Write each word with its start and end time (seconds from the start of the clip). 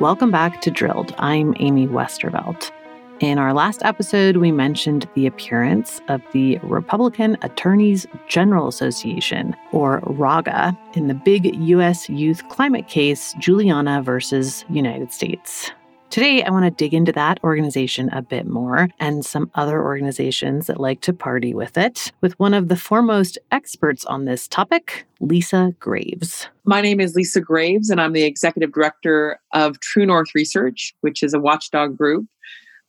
Welcome 0.00 0.32
back 0.32 0.60
to 0.62 0.72
Drilled. 0.72 1.14
I'm 1.18 1.54
Amy 1.60 1.86
Westervelt. 1.86 2.72
In 3.20 3.38
our 3.38 3.54
last 3.54 3.80
episode, 3.84 4.38
we 4.38 4.50
mentioned 4.50 5.08
the 5.14 5.24
appearance 5.24 6.00
of 6.08 6.20
the 6.32 6.58
Republican 6.64 7.38
Attorneys 7.42 8.04
General 8.26 8.66
Association, 8.66 9.54
or 9.70 10.02
RAGA, 10.04 10.76
in 10.94 11.06
the 11.06 11.14
big 11.14 11.54
U.S. 11.54 12.08
youth 12.08 12.46
climate 12.48 12.88
case, 12.88 13.34
Juliana 13.38 14.02
versus 14.02 14.64
United 14.68 15.12
States. 15.12 15.70
Today, 16.14 16.44
I 16.44 16.50
want 16.52 16.64
to 16.64 16.70
dig 16.70 16.94
into 16.94 17.10
that 17.10 17.42
organization 17.42 18.08
a 18.10 18.22
bit 18.22 18.46
more 18.46 18.88
and 19.00 19.26
some 19.26 19.50
other 19.56 19.82
organizations 19.82 20.68
that 20.68 20.78
like 20.78 21.00
to 21.00 21.12
party 21.12 21.54
with 21.54 21.76
it 21.76 22.12
with 22.20 22.38
one 22.38 22.54
of 22.54 22.68
the 22.68 22.76
foremost 22.76 23.36
experts 23.50 24.04
on 24.04 24.24
this 24.24 24.46
topic, 24.46 25.06
Lisa 25.18 25.74
Graves. 25.80 26.46
My 26.64 26.80
name 26.80 27.00
is 27.00 27.16
Lisa 27.16 27.40
Graves, 27.40 27.90
and 27.90 28.00
I'm 28.00 28.12
the 28.12 28.22
executive 28.22 28.72
director 28.72 29.40
of 29.54 29.80
True 29.80 30.06
North 30.06 30.28
Research, 30.36 30.94
which 31.00 31.20
is 31.20 31.34
a 31.34 31.40
watchdog 31.40 31.98
group 31.98 32.26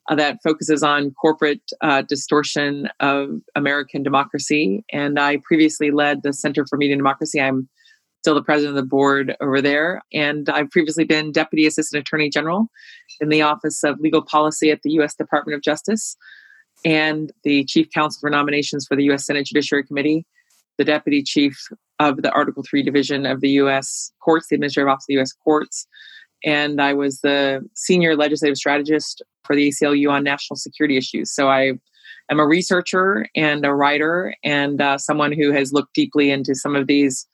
uh, 0.07 0.13
that 0.13 0.37
focuses 0.43 0.83
on 0.83 1.09
corporate 1.19 1.71
uh, 1.81 2.03
distortion 2.03 2.89
of 2.99 3.29
American 3.55 4.03
democracy. 4.03 4.85
And 4.93 5.19
I 5.19 5.37
previously 5.37 5.89
led 5.89 6.21
the 6.21 6.31
Center 6.31 6.63
for 6.67 6.77
Media 6.77 6.95
Democracy. 6.95 7.41
I'm 7.41 7.69
still 8.25 8.33
the 8.33 8.41
president 8.41 8.75
of 8.75 8.83
the 8.83 8.89
board 8.89 9.35
over 9.39 9.61
there. 9.61 10.01
And 10.11 10.49
I've 10.49 10.71
previously 10.71 11.03
been 11.03 11.31
Deputy 11.31 11.67
Assistant 11.67 12.01
Attorney 12.01 12.27
General 12.27 12.65
in 13.21 13.29
the 13.29 13.43
Office 13.43 13.83
of 13.83 13.99
Legal 13.99 14.23
Policy 14.23 14.71
at 14.71 14.81
the 14.81 14.89
U.S. 14.93 15.13
Department 15.13 15.55
of 15.55 15.61
Justice 15.61 16.17
and 16.83 17.31
the 17.43 17.65
Chief 17.65 17.87
Counsel 17.93 18.21
for 18.21 18.31
Nominations 18.31 18.87
for 18.87 18.95
the 18.95 19.03
U.S. 19.03 19.27
Senate 19.27 19.45
Judiciary 19.45 19.83
Committee, 19.83 20.25
the 20.79 20.83
Deputy 20.83 21.21
Chief 21.21 21.55
of 21.99 22.23
the 22.23 22.31
Article 22.31 22.63
3 22.67 22.81
Division 22.81 23.27
of 23.27 23.41
the 23.41 23.49
U.S. 23.49 24.11
Courts, 24.23 24.47
the 24.49 24.55
Administrative 24.55 24.89
Office 24.89 25.03
of 25.03 25.09
the 25.09 25.13
U.S. 25.13 25.31
Courts. 25.31 25.85
And 26.43 26.81
I 26.81 26.95
was 26.95 27.21
the 27.21 27.63
Senior 27.75 28.15
Legislative 28.15 28.57
Strategist 28.57 29.21
for 29.43 29.55
the 29.55 29.69
ACLU 29.69 30.09
on 30.09 30.23
national 30.23 30.57
security 30.57 30.97
issues. 30.97 31.31
So 31.31 31.47
I 31.47 31.73
am 32.31 32.39
a 32.39 32.47
researcher 32.47 33.27
and 33.35 33.63
a 33.67 33.75
writer 33.75 34.33
and 34.43 34.81
uh, 34.81 34.97
someone 34.97 35.31
who 35.31 35.51
has 35.51 35.71
looked 35.71 35.93
deeply 35.93 36.31
into 36.31 36.55
some 36.55 36.75
of 36.75 36.87
these 36.87 37.27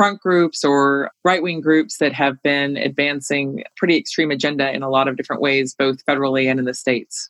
front 0.00 0.18
groups 0.22 0.64
or 0.64 1.10
right 1.24 1.42
wing 1.42 1.60
groups 1.60 1.98
that 1.98 2.14
have 2.14 2.42
been 2.42 2.78
advancing 2.78 3.62
pretty 3.76 3.98
extreme 3.98 4.30
agenda 4.30 4.74
in 4.74 4.82
a 4.82 4.88
lot 4.88 5.08
of 5.08 5.14
different 5.14 5.42
ways, 5.42 5.74
both 5.74 6.02
federally 6.06 6.50
and 6.50 6.58
in 6.58 6.64
the 6.64 6.72
states. 6.72 7.28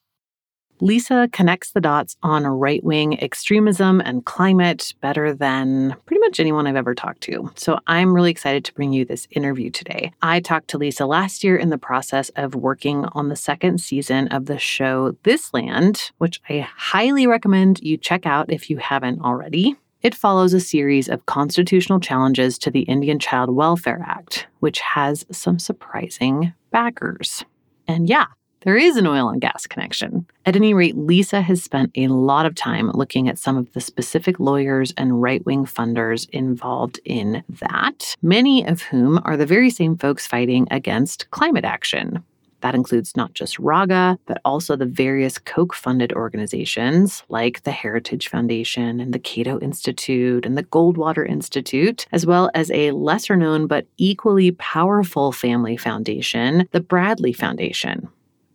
Lisa 0.80 1.28
connects 1.32 1.72
the 1.72 1.80
dots 1.80 2.16
on 2.22 2.46
right 2.46 2.84
wing 2.84 3.20
extremism 3.20 4.00
and 4.00 4.24
climate 4.24 4.94
better 5.00 5.34
than 5.34 5.96
pretty 6.06 6.20
much 6.20 6.38
anyone 6.38 6.68
I've 6.68 6.76
ever 6.76 6.94
talked 6.94 7.22
to. 7.22 7.50
So 7.56 7.80
I'm 7.88 8.14
really 8.14 8.30
excited 8.30 8.64
to 8.66 8.74
bring 8.74 8.92
you 8.92 9.04
this 9.04 9.26
interview 9.32 9.70
today. 9.70 10.12
I 10.22 10.38
talked 10.38 10.68
to 10.68 10.78
Lisa 10.78 11.06
last 11.06 11.42
year 11.42 11.56
in 11.56 11.70
the 11.70 11.76
process 11.76 12.28
of 12.36 12.54
working 12.54 13.04
on 13.14 13.30
the 13.30 13.36
second 13.36 13.80
season 13.80 14.28
of 14.28 14.46
the 14.46 14.60
show 14.60 15.16
This 15.24 15.52
Land, 15.52 16.12
which 16.18 16.40
I 16.48 16.60
highly 16.60 17.26
recommend 17.26 17.80
you 17.80 17.96
check 17.96 18.26
out 18.26 18.52
if 18.52 18.70
you 18.70 18.76
haven't 18.76 19.22
already. 19.22 19.76
It 20.02 20.14
follows 20.14 20.54
a 20.54 20.60
series 20.60 21.08
of 21.08 21.26
constitutional 21.26 22.00
challenges 22.00 22.58
to 22.60 22.70
the 22.70 22.82
Indian 22.82 23.18
Child 23.18 23.50
Welfare 23.50 24.02
Act, 24.06 24.46
which 24.60 24.80
has 24.80 25.26
some 25.30 25.58
surprising 25.58 26.54
backers. 26.70 27.44
And 27.86 28.08
yeah, 28.08 28.26
there 28.62 28.78
is 28.78 28.96
an 28.96 29.06
oil 29.06 29.28
and 29.28 29.42
gas 29.42 29.66
connection. 29.66 30.26
At 30.46 30.56
any 30.56 30.72
rate, 30.72 30.96
Lisa 30.96 31.42
has 31.42 31.62
spent 31.62 31.90
a 31.96 32.08
lot 32.08 32.46
of 32.46 32.54
time 32.54 32.90
looking 32.92 33.28
at 33.28 33.38
some 33.38 33.58
of 33.58 33.72
the 33.74 33.80
specific 33.80 34.40
lawyers 34.40 34.92
and 34.96 35.20
right 35.20 35.44
wing 35.44 35.66
funders 35.66 36.28
involved 36.30 36.98
in 37.04 37.42
that, 37.60 38.16
many 38.22 38.66
of 38.66 38.82
whom 38.82 39.20
are 39.24 39.36
the 39.36 39.46
very 39.46 39.68
same 39.68 39.98
folks 39.98 40.26
fighting 40.26 40.66
against 40.70 41.30
climate 41.30 41.64
action. 41.64 42.24
That 42.60 42.74
includes 42.74 43.16
not 43.16 43.34
just 43.34 43.58
RAGA, 43.58 44.18
but 44.26 44.40
also 44.44 44.76
the 44.76 44.86
various 44.86 45.38
Koch 45.38 45.74
funded 45.74 46.12
organizations 46.12 47.22
like 47.28 47.62
the 47.62 47.70
Heritage 47.70 48.28
Foundation 48.28 49.00
and 49.00 49.12
the 49.12 49.18
Cato 49.18 49.58
Institute 49.60 50.44
and 50.44 50.56
the 50.56 50.64
Goldwater 50.64 51.28
Institute, 51.28 52.06
as 52.12 52.26
well 52.26 52.50
as 52.54 52.70
a 52.70 52.90
lesser 52.92 53.36
known 53.36 53.66
but 53.66 53.86
equally 53.96 54.52
powerful 54.52 55.32
family 55.32 55.76
foundation, 55.76 56.68
the 56.72 56.80
Bradley 56.80 57.32
Foundation. 57.32 58.08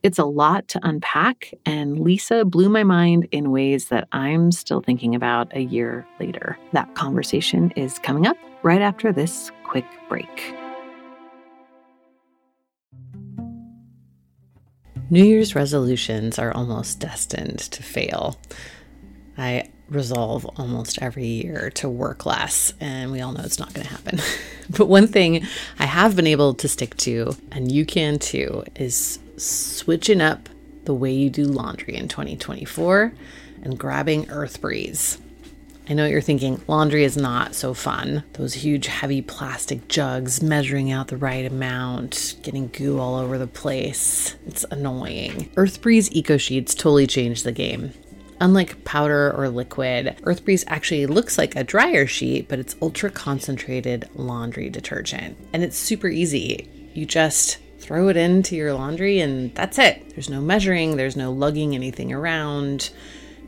It's 0.04 0.20
a 0.20 0.26
lot 0.26 0.68
to 0.68 0.80
unpack, 0.84 1.52
and 1.66 2.00
Lisa 2.00 2.46
blew 2.46 2.70
my 2.70 2.84
mind 2.84 3.28
in 3.32 3.50
ways 3.50 3.86
that 3.88 4.08
I'm 4.12 4.52
still 4.52 4.82
thinking 4.82 5.16
about 5.16 5.52
a 5.56 5.62
year 5.62 6.06
later. 6.20 6.60
That 6.74 6.94
conversation 6.94 7.72
is 7.72 7.98
coming 7.98 8.28
up 8.28 8.38
right 8.62 8.84
after 8.84 9.12
this 9.12 9.52
quick 9.64 9.86
break. 10.08 10.56
New 15.10 15.24
Year's 15.24 15.56
resolutions 15.56 16.40
are 16.40 16.52
almost 16.52 17.00
destined 17.00 17.60
to 17.60 17.84
fail. 17.84 18.40
I 19.38 19.70
resolve 19.88 20.46
almost 20.58 21.00
every 21.02 21.28
year 21.28 21.70
to 21.76 21.88
work 21.88 22.26
less, 22.26 22.74
and 22.80 23.12
we 23.12 23.22
all 23.22 23.32
know 23.32 23.44
it's 23.44 23.60
not 23.60 23.74
going 23.74 23.86
to 23.86 23.94
happen. 23.94 24.20
but 24.70 24.88
one 24.88 25.08
thing 25.08 25.46
I 25.78 25.86
have 25.86 26.16
been 26.16 26.26
able 26.26 26.56
to 26.56 26.68
stick 26.68 26.98
to, 26.98 27.36
and 27.52 27.72
you 27.72 27.86
can 27.86 28.18
too, 28.18 28.64
is 28.76 29.20
switching 29.38 30.22
up 30.22 30.50
the 30.86 30.94
way 30.94 31.12
you 31.12 31.30
do 31.30 31.46
laundry 31.46 31.96
in 31.96 32.08
2024 32.08 33.14
and 33.62 33.78
grabbing 33.78 34.26
EarthBreeze. 34.26 35.20
I 35.88 35.94
know 35.94 36.04
what 36.04 36.12
you're 36.12 36.22
thinking 36.22 36.60
laundry 36.68 37.04
is 37.04 37.16
not 37.16 37.54
so 37.54 37.76
fun. 37.76 38.24
Those 38.34 38.56
huge, 38.56 38.88
heavy 38.88 39.22
plastic 39.22 39.88
jugs, 39.88 40.42
measuring 40.42 40.92
out 40.92 41.10
the 41.10 41.18
right 41.18 41.46
amount, 41.46 42.36
getting 42.42 42.70
goo 42.70 43.00
all 43.00 43.16
over 43.16 43.38
the 43.38 43.46
place. 43.46 44.36
It's 44.48 44.66
annoying. 44.72 45.52
EarthBreeze 45.56 46.12
Eco 46.12 46.38
Sheets 46.38 46.74
totally 46.74 47.06
changed 47.06 47.44
the 47.44 47.52
game. 47.52 47.92
Unlike 48.42 48.84
powder 48.84 49.32
or 49.32 49.48
liquid, 49.48 50.18
EarthBreeze 50.24 50.64
actually 50.68 51.06
looks 51.06 51.38
like 51.38 51.56
a 51.56 51.64
dryer 51.64 52.08
sheet, 52.08 52.50
but 52.50 52.58
it's 52.58 52.76
ultra 52.82 53.12
concentrated 53.12 54.10
laundry 54.16 54.70
detergent. 54.70 55.38
And 55.54 55.64
it's 55.64 55.78
super 55.78 56.08
easy. 56.08 56.68
You 56.96 57.06
just 57.06 57.60
throw 57.78 58.08
it 58.10 58.18
into 58.18 58.56
your 58.56 58.74
laundry 58.74 59.20
and 59.20 59.54
that's 59.54 59.78
it. 59.78 60.10
There's 60.10 60.32
no 60.32 60.42
measuring, 60.42 60.98
there's 60.98 61.16
no 61.16 61.32
lugging 61.32 61.76
anything 61.76 62.12
around. 62.12 62.90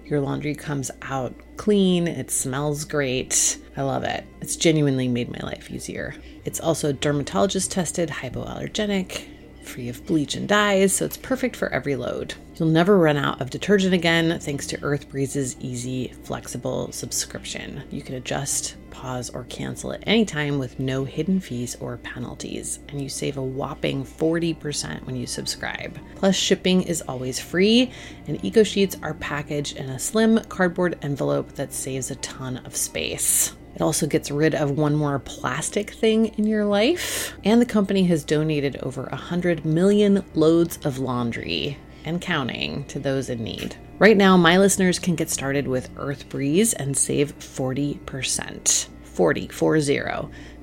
Your 0.07 0.21
laundry 0.21 0.55
comes 0.55 0.89
out 1.01 1.35
clean, 1.57 2.07
it 2.07 2.31
smells 2.31 2.85
great. 2.85 3.57
I 3.75 3.81
love 3.81 4.05
it. 4.05 4.23
It's 4.39 4.55
genuinely 4.55 5.09
made 5.09 5.29
my 5.29 5.45
life 5.45 5.69
easier. 5.69 6.15
It's 6.45 6.61
also 6.61 6.93
dermatologist 6.93 7.71
tested, 7.71 8.09
hypoallergenic, 8.09 9.25
free 9.67 9.89
of 9.89 10.05
bleach 10.05 10.35
and 10.35 10.47
dyes, 10.47 10.93
so 10.93 11.05
it's 11.05 11.17
perfect 11.17 11.55
for 11.55 11.69
every 11.69 11.95
load. 11.95 12.33
You'll 12.55 12.69
never 12.69 12.97
run 12.97 13.17
out 13.17 13.39
of 13.39 13.49
detergent 13.49 13.93
again 13.93 14.39
thanks 14.39 14.65
to 14.67 14.83
Earth 14.83 15.09
Breeze's 15.09 15.55
easy, 15.59 16.13
flexible 16.23 16.91
subscription. 16.91 17.83
You 17.91 18.01
can 18.01 18.15
adjust, 18.15 18.75
pause, 18.89 19.29
or 19.29 19.43
cancel 19.43 19.93
at 19.93 20.03
any 20.07 20.25
time 20.25 20.57
with 20.57 20.79
no 20.79 21.05
hidden 21.05 21.39
fees 21.39 21.75
or 21.79 21.97
penalties, 21.97 22.79
and 22.89 22.99
you 22.99 23.09
save 23.09 23.37
a 23.37 23.41
whopping 23.41 24.03
40% 24.03 25.05
when 25.05 25.15
you 25.15 25.27
subscribe. 25.27 25.99
Plus, 26.15 26.35
shipping 26.35 26.81
is 26.81 27.03
always 27.03 27.39
free, 27.39 27.91
and 28.25 28.43
Eco 28.43 28.63
Sheets 28.63 28.97
are 29.03 29.13
packaged 29.13 29.77
in 29.77 29.89
a 29.89 29.99
slim 29.99 30.39
cardboard 30.45 30.97
envelope 31.03 31.53
that 31.53 31.73
saves 31.73 32.09
a 32.09 32.15
ton 32.15 32.57
of 32.65 32.75
space. 32.75 33.53
It 33.77 33.83
also 33.83 34.07
gets 34.07 34.31
rid 34.31 34.55
of 34.55 34.71
one 34.71 34.95
more 34.95 35.19
plastic 35.19 35.91
thing 35.91 36.29
in 36.39 36.47
your 36.47 36.65
life. 36.65 37.35
And 37.43 37.61
the 37.61 37.65
company 37.67 38.05
has 38.05 38.23
donated 38.23 38.77
over 38.77 39.03
100 39.03 39.65
million 39.65 40.25
loads 40.33 40.79
of 40.83 40.97
laundry 40.97 41.77
and 42.03 42.19
counting 42.19 42.85
to 42.85 42.97
those 42.97 43.29
in 43.29 43.43
need. 43.43 43.75
Right 43.99 44.17
now, 44.17 44.35
my 44.35 44.57
listeners 44.57 44.97
can 44.97 45.13
get 45.13 45.29
started 45.29 45.67
with 45.67 45.91
Earth 45.95 46.27
Breeze 46.27 46.73
and 46.73 46.97
save 46.97 47.37
40%. 47.37 48.87
40, 49.03 49.47
40. 49.49 50.01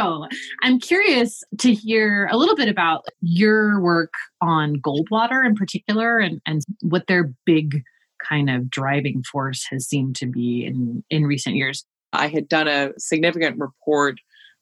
So 0.00 0.26
I'm 0.62 0.80
curious 0.80 1.44
to 1.58 1.74
hear 1.74 2.26
a 2.32 2.36
little 2.36 2.56
bit 2.56 2.68
about 2.68 3.04
your 3.20 3.80
work 3.80 4.14
on 4.40 4.76
Goldwater 4.76 5.44
in 5.44 5.54
particular 5.54 6.18
and, 6.18 6.40
and 6.46 6.62
what 6.80 7.06
their 7.06 7.34
big 7.44 7.82
kind 8.26 8.48
of 8.48 8.70
driving 8.70 9.22
force 9.30 9.66
has 9.70 9.86
seemed 9.86 10.16
to 10.16 10.26
be 10.26 10.64
in, 10.64 11.04
in 11.10 11.26
recent 11.26 11.56
years. 11.56 11.84
I 12.14 12.28
had 12.28 12.48
done 12.48 12.66
a 12.66 12.92
significant 12.98 13.58
report 13.58 14.18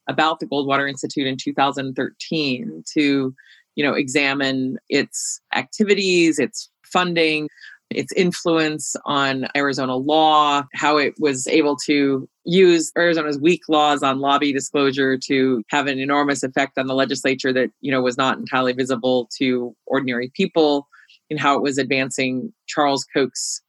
about 0.09 0.39
the 0.39 0.45
Goldwater 0.45 0.89
Institute 0.89 1.27
in 1.27 1.37
2013 1.37 2.83
to, 2.93 3.33
you 3.75 3.83
know, 3.83 3.93
examine 3.93 4.77
its 4.89 5.39
activities, 5.55 6.37
its 6.37 6.69
funding, 6.83 7.47
its 7.89 8.11
influence 8.13 8.95
on 9.05 9.47
Arizona 9.55 9.95
law, 9.95 10.63
how 10.73 10.97
it 10.97 11.13
was 11.19 11.47
able 11.47 11.75
to 11.75 12.29
use 12.45 12.91
Arizona's 12.97 13.39
weak 13.39 13.61
laws 13.67 14.03
on 14.03 14.19
lobby 14.19 14.53
disclosure 14.53 15.17
to 15.17 15.63
have 15.69 15.87
an 15.87 15.99
enormous 15.99 16.43
effect 16.43 16.77
on 16.77 16.87
the 16.87 16.93
legislature 16.93 17.51
that, 17.51 17.71
you 17.81 17.91
know, 17.91 18.01
was 18.01 18.17
not 18.17 18.37
entirely 18.37 18.73
visible 18.73 19.27
to 19.37 19.75
ordinary 19.87 20.31
people, 20.35 20.87
and 21.29 21.39
how 21.39 21.55
it 21.55 21.63
was 21.63 21.77
advancing 21.77 22.53
Charles 22.67 23.05
Koch's 23.13 23.61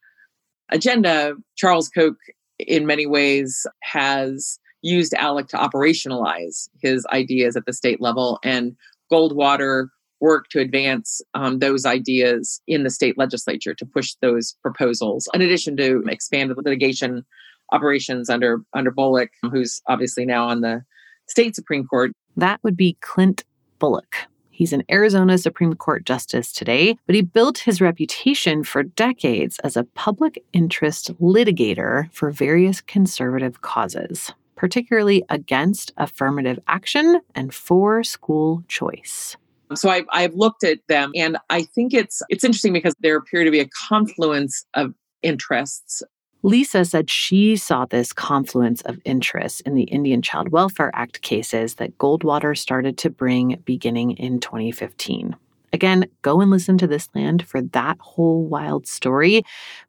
agenda. 0.70 1.34
Charles 1.56 1.88
Koch, 1.88 2.16
in 2.58 2.86
many 2.86 3.06
ways, 3.06 3.66
has 3.82 4.58
used 4.82 5.12
ALEC 5.14 5.48
to 5.48 5.56
operationalize 5.56 6.68
his 6.80 7.06
ideas 7.12 7.56
at 7.56 7.66
the 7.66 7.72
state 7.72 8.00
level, 8.00 8.38
and 8.44 8.76
Goldwater 9.12 9.88
work 10.20 10.48
to 10.50 10.60
advance 10.60 11.20
um, 11.34 11.58
those 11.58 11.86
ideas 11.86 12.60
in 12.66 12.84
the 12.84 12.90
state 12.90 13.16
legislature 13.18 13.74
to 13.74 13.86
push 13.86 14.14
those 14.20 14.54
proposals, 14.62 15.28
in 15.34 15.42
addition 15.42 15.76
to 15.78 16.02
expanded 16.08 16.56
litigation 16.56 17.24
operations 17.72 18.28
under 18.28 18.62
under 18.74 18.90
Bolick, 18.90 19.28
who's 19.50 19.80
obviously 19.88 20.26
now 20.26 20.46
on 20.48 20.60
the 20.60 20.82
state 21.28 21.54
Supreme 21.54 21.86
Court. 21.86 22.12
That 22.36 22.60
would 22.62 22.76
be 22.76 22.96
Clint 23.00 23.44
Bolick. 23.80 24.26
He's 24.50 24.74
an 24.74 24.84
Arizona 24.90 25.38
Supreme 25.38 25.72
Court 25.74 26.04
justice 26.04 26.52
today, 26.52 26.98
but 27.06 27.14
he 27.14 27.22
built 27.22 27.58
his 27.58 27.80
reputation 27.80 28.62
for 28.62 28.82
decades 28.82 29.58
as 29.60 29.74
a 29.74 29.84
public 29.84 30.44
interest 30.52 31.18
litigator 31.18 32.12
for 32.12 32.30
various 32.30 32.82
conservative 32.82 33.62
causes, 33.62 34.34
particularly 34.56 35.24
against 35.30 35.94
affirmative 35.96 36.58
action 36.68 37.22
and 37.34 37.54
for 37.54 38.04
school 38.04 38.62
choice. 38.68 39.34
So 39.74 39.88
I've, 39.88 40.06
I've 40.10 40.34
looked 40.34 40.64
at 40.64 40.78
them 40.88 41.12
and 41.14 41.36
I 41.48 41.62
think 41.62 41.94
it's 41.94 42.22
it's 42.28 42.44
interesting 42.44 42.72
because 42.72 42.94
there 43.00 43.16
appear 43.16 43.44
to 43.44 43.50
be 43.50 43.60
a 43.60 43.68
confluence 43.88 44.64
of 44.74 44.94
interests. 45.22 46.02
Lisa 46.42 46.86
said 46.86 47.10
she 47.10 47.54
saw 47.56 47.84
this 47.84 48.12
confluence 48.12 48.80
of 48.82 48.98
interests 49.04 49.60
in 49.60 49.74
the 49.74 49.82
Indian 49.84 50.22
Child 50.22 50.48
Welfare 50.48 50.90
Act 50.94 51.20
cases 51.20 51.74
that 51.74 51.98
Goldwater 51.98 52.56
started 52.56 52.96
to 52.98 53.10
bring 53.10 53.60
beginning 53.66 54.12
in 54.12 54.40
2015. 54.40 55.36
Again, 55.72 56.06
go 56.22 56.40
and 56.40 56.50
listen 56.50 56.78
to 56.78 56.86
this 56.86 57.08
land 57.14 57.46
for 57.46 57.60
that 57.60 57.98
whole 58.00 58.44
wild 58.44 58.86
story. 58.86 59.42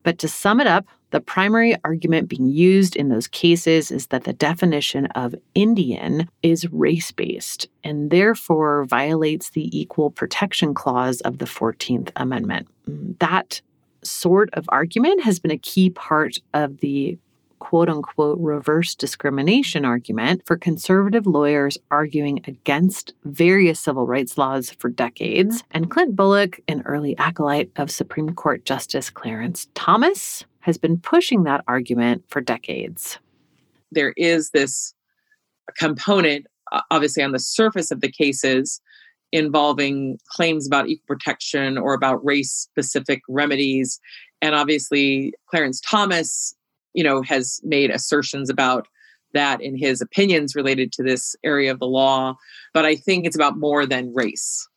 But 0.04 0.20
to 0.20 0.28
sum 0.28 0.60
it 0.60 0.68
up, 0.68 0.86
the 1.12 1.22
primary 1.22 1.76
argument 1.84 2.30
being 2.30 2.48
used 2.48 2.96
in 2.96 3.10
those 3.10 3.28
cases 3.28 3.92
is 3.92 4.08
that 4.08 4.24
the 4.24 4.34
definition 4.34 5.06
of 5.08 5.36
Indian 5.54 6.30
is 6.42 6.72
race 6.72 7.12
based 7.12 7.68
and 7.84 8.10
therefore 8.10 8.86
violates 8.86 9.52
the 9.52 9.78
Equal 9.78 10.10
Protection 10.10 10.74
Clause 10.74 11.22
of 11.22 11.38
the 11.38 11.46
14th 11.46 12.12
Amendment. 12.16 12.68
Mm, 12.90 13.20
that 13.20 13.62
sort 14.04 14.50
of 14.54 14.66
argument 14.70 15.24
has 15.24 15.40
been 15.40 15.52
a 15.52 15.58
key 15.58 15.90
part 15.90 16.38
of 16.54 16.80
the 16.80 17.18
quote 17.60 17.90
unquote 17.90 18.40
reverse 18.40 18.96
discrimination 18.96 19.86
argument 19.86 20.42
for 20.48 20.58
conservative 20.58 21.28
lawyers 21.28 21.78
arguing 21.92 22.42
against 22.48 23.14
various 23.24 23.80
civil 23.80 24.08
rights 24.08 24.38
laws 24.38 24.72
for 24.72 24.90
decades. 24.90 25.64
And 25.70 25.92
Clint 25.92 26.16
Bolick, 26.16 26.60
an 26.68 26.82
early 26.86 27.16
acolyte 27.18 27.70
of 27.76 27.92
Supreme 27.92 28.34
Court 28.34 28.66
Justice 28.66 29.12
Clarence 29.12 29.68
Thomas, 29.76 30.44
has 30.62 30.78
been 30.78 30.98
pushing 31.00 31.44
that 31.44 31.64
argument 31.68 32.24
for 32.28 32.42
decades. 32.42 33.20
There 33.92 34.14
is 34.18 34.52
this 34.52 34.94
component, 35.78 36.48
obviously, 36.90 37.24
on 37.24 37.32
the 37.32 37.40
surface 37.40 37.92
of 37.92 38.02
the 38.02 38.12
cases 38.12 38.82
involving 39.32 40.18
claims 40.28 40.68
about 40.68 40.88
equal 40.88 41.16
protection 41.16 41.78
or 41.78 41.94
about 41.94 42.24
race 42.26 42.52
specific 42.52 43.22
remedies. 43.30 44.00
And 44.42 44.56
obviously, 44.56 45.34
Clarence 45.50 45.80
Thomas 45.82 46.56
you 46.94 47.04
know, 47.04 47.22
has 47.22 47.60
made 47.64 47.90
assertions 47.90 48.50
about 48.50 48.88
that 49.34 49.62
in 49.62 49.78
his 49.78 50.02
opinions 50.02 50.56
related 50.56 50.92
to 50.92 51.04
this 51.04 51.36
area 51.44 51.72
of 51.72 51.80
the 51.80 51.88
law. 51.88 52.36
But 52.74 52.86
I 52.86 52.96
think 52.96 53.26
it's 53.26 53.36
about 53.36 53.58
more 53.58 53.86
than 53.86 54.14
race. 54.14 54.68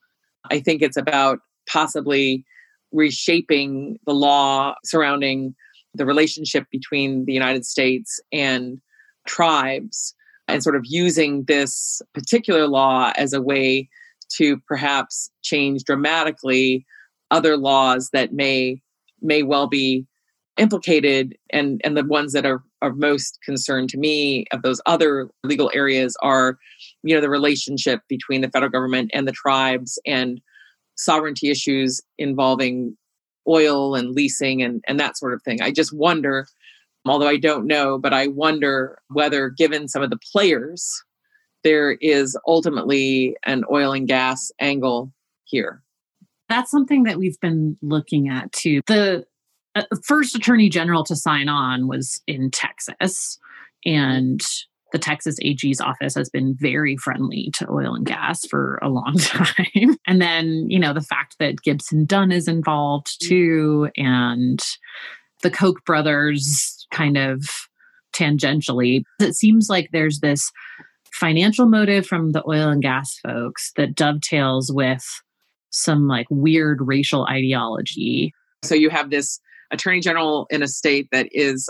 I 0.50 0.60
think 0.60 0.82
it's 0.82 0.96
about 0.96 1.40
possibly 1.68 2.44
reshaping 2.92 3.98
the 4.06 4.14
law 4.14 4.74
surrounding 4.84 5.54
the 5.94 6.06
relationship 6.06 6.66
between 6.70 7.24
the 7.24 7.32
United 7.32 7.64
States 7.64 8.20
and 8.32 8.80
tribes 9.26 10.14
and 10.48 10.62
sort 10.62 10.76
of 10.76 10.82
using 10.84 11.44
this 11.44 12.02
particular 12.12 12.66
law 12.66 13.12
as 13.16 13.32
a 13.32 13.40
way 13.40 13.88
to 14.36 14.58
perhaps 14.68 15.30
change 15.42 15.84
dramatically 15.84 16.84
other 17.30 17.56
laws 17.56 18.10
that 18.12 18.32
may 18.32 18.80
may 19.22 19.42
well 19.42 19.66
be 19.66 20.06
implicated 20.56 21.36
and 21.50 21.80
and 21.84 21.96
the 21.96 22.04
ones 22.04 22.32
that 22.32 22.46
are 22.46 22.62
are 22.82 22.92
most 22.92 23.38
concerned 23.44 23.88
to 23.88 23.98
me 23.98 24.44
of 24.52 24.62
those 24.62 24.80
other 24.86 25.28
legal 25.42 25.70
areas 25.74 26.16
are 26.22 26.58
you 27.02 27.14
know 27.14 27.20
the 27.20 27.30
relationship 27.30 28.00
between 28.08 28.40
the 28.40 28.50
federal 28.50 28.70
government 28.70 29.10
and 29.14 29.26
the 29.26 29.32
tribes 29.32 29.98
and 30.06 30.40
sovereignty 30.96 31.50
issues 31.50 32.00
involving 32.18 32.96
oil 33.48 33.94
and 33.94 34.14
leasing 34.14 34.62
and 34.62 34.82
and 34.88 34.98
that 34.98 35.16
sort 35.16 35.34
of 35.34 35.42
thing 35.42 35.60
i 35.62 35.70
just 35.70 35.92
wonder 35.92 36.46
although 37.06 37.28
i 37.28 37.36
don't 37.36 37.66
know 37.66 37.98
but 37.98 38.12
i 38.12 38.26
wonder 38.26 38.98
whether 39.08 39.50
given 39.50 39.88
some 39.88 40.02
of 40.02 40.10
the 40.10 40.18
players 40.32 41.02
there 41.62 41.92
is 42.00 42.38
ultimately 42.46 43.36
an 43.44 43.64
oil 43.70 43.92
and 43.92 44.08
gas 44.08 44.50
angle 44.60 45.12
here 45.44 45.82
that's 46.48 46.70
something 46.70 47.04
that 47.04 47.18
we've 47.18 47.40
been 47.40 47.76
looking 47.82 48.28
at 48.28 48.52
too 48.52 48.80
the 48.86 49.24
uh, 49.74 49.82
first 50.04 50.34
attorney 50.34 50.68
general 50.68 51.04
to 51.04 51.16
sign 51.16 51.48
on 51.48 51.88
was 51.88 52.22
in 52.26 52.50
Texas. 52.50 53.38
And 53.84 54.40
the 54.94 54.98
Texas 55.00 55.36
AG's 55.42 55.80
office 55.80 56.14
has 56.14 56.30
been 56.30 56.54
very 56.54 56.96
friendly 56.96 57.50
to 57.54 57.68
oil 57.68 57.96
and 57.96 58.06
gas 58.06 58.46
for 58.46 58.78
a 58.80 58.88
long 58.88 59.16
time. 59.18 59.96
and 60.06 60.22
then, 60.22 60.70
you 60.70 60.78
know, 60.78 60.94
the 60.94 61.00
fact 61.00 61.34
that 61.40 61.62
Gibson 61.62 62.06
Dunn 62.06 62.30
is 62.30 62.46
involved 62.46 63.08
mm-hmm. 63.08 63.28
too, 63.28 63.90
and 63.96 64.60
the 65.42 65.50
Koch 65.50 65.84
brothers 65.84 66.86
kind 66.92 67.16
of 67.16 67.44
tangentially, 68.12 69.02
it 69.18 69.34
seems 69.34 69.68
like 69.68 69.88
there's 69.90 70.20
this 70.20 70.52
financial 71.12 71.66
motive 71.66 72.06
from 72.06 72.30
the 72.30 72.44
oil 72.48 72.68
and 72.68 72.80
gas 72.80 73.18
folks 73.18 73.72
that 73.76 73.96
dovetails 73.96 74.70
with 74.72 75.04
some 75.70 76.06
like 76.06 76.28
weird 76.30 76.78
racial 76.80 77.26
ideology. 77.26 78.32
So 78.62 78.76
you 78.76 78.90
have 78.90 79.10
this 79.10 79.40
attorney 79.72 79.98
general 79.98 80.46
in 80.50 80.62
a 80.62 80.68
state 80.68 81.08
that 81.10 81.26
is, 81.32 81.68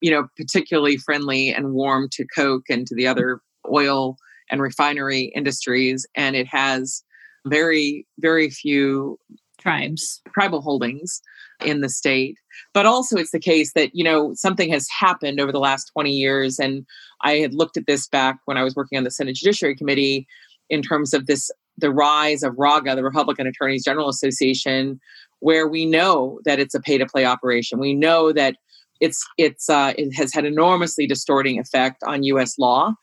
you 0.00 0.10
know, 0.10 0.28
particularly 0.36 0.96
friendly 0.96 1.52
and 1.52 1.72
warm 1.72 2.08
to 2.12 2.26
Koch 2.34 2.62
and 2.68 2.86
to 2.86 2.94
the 2.94 3.06
other 3.06 3.40
oil 3.70 4.16
and 4.50 4.62
refinery 4.62 5.32
industries. 5.34 6.06
And 6.14 6.36
it 6.36 6.46
has 6.46 7.02
very, 7.46 8.06
very 8.18 8.50
few 8.50 9.18
tribes, 9.60 10.20
tribal 10.32 10.60
holdings 10.60 11.20
in 11.64 11.80
the 11.80 11.88
state. 11.88 12.36
But 12.72 12.86
also, 12.86 13.16
it's 13.16 13.32
the 13.32 13.40
case 13.40 13.72
that, 13.74 13.90
you 13.92 14.04
know, 14.04 14.32
something 14.34 14.70
has 14.70 14.88
happened 14.88 15.40
over 15.40 15.52
the 15.52 15.58
last 15.58 15.90
20 15.92 16.10
years. 16.10 16.58
And 16.58 16.86
I 17.22 17.34
had 17.34 17.54
looked 17.54 17.76
at 17.76 17.86
this 17.86 18.06
back 18.08 18.38
when 18.44 18.56
I 18.56 18.64
was 18.64 18.76
working 18.76 18.98
on 18.98 19.04
the 19.04 19.10
Senate 19.10 19.36
Judiciary 19.36 19.76
Committee 19.76 20.26
in 20.70 20.82
terms 20.82 21.12
of 21.12 21.26
this 21.26 21.50
the 21.80 21.92
rise 21.92 22.42
of 22.42 22.58
RAGA, 22.58 22.96
the 22.96 23.04
Republican 23.04 23.46
Attorneys 23.46 23.84
General 23.84 24.08
Association, 24.08 25.00
where 25.38 25.68
we 25.68 25.86
know 25.86 26.40
that 26.44 26.58
it's 26.58 26.74
a 26.74 26.80
pay 26.80 26.98
to 26.98 27.06
play 27.06 27.24
operation. 27.24 27.78
We 27.78 27.94
know 27.94 28.32
that 28.32 28.56
it's 29.00 29.24
it's 29.36 29.68
uh, 29.68 29.94
it 29.96 30.12
has 30.14 30.32
had 30.32 30.44
enormously 30.44 31.06
distorting 31.06 31.58
effect 31.58 32.02
on 32.06 32.22
U.S. 32.24 32.58
law. 32.58 32.94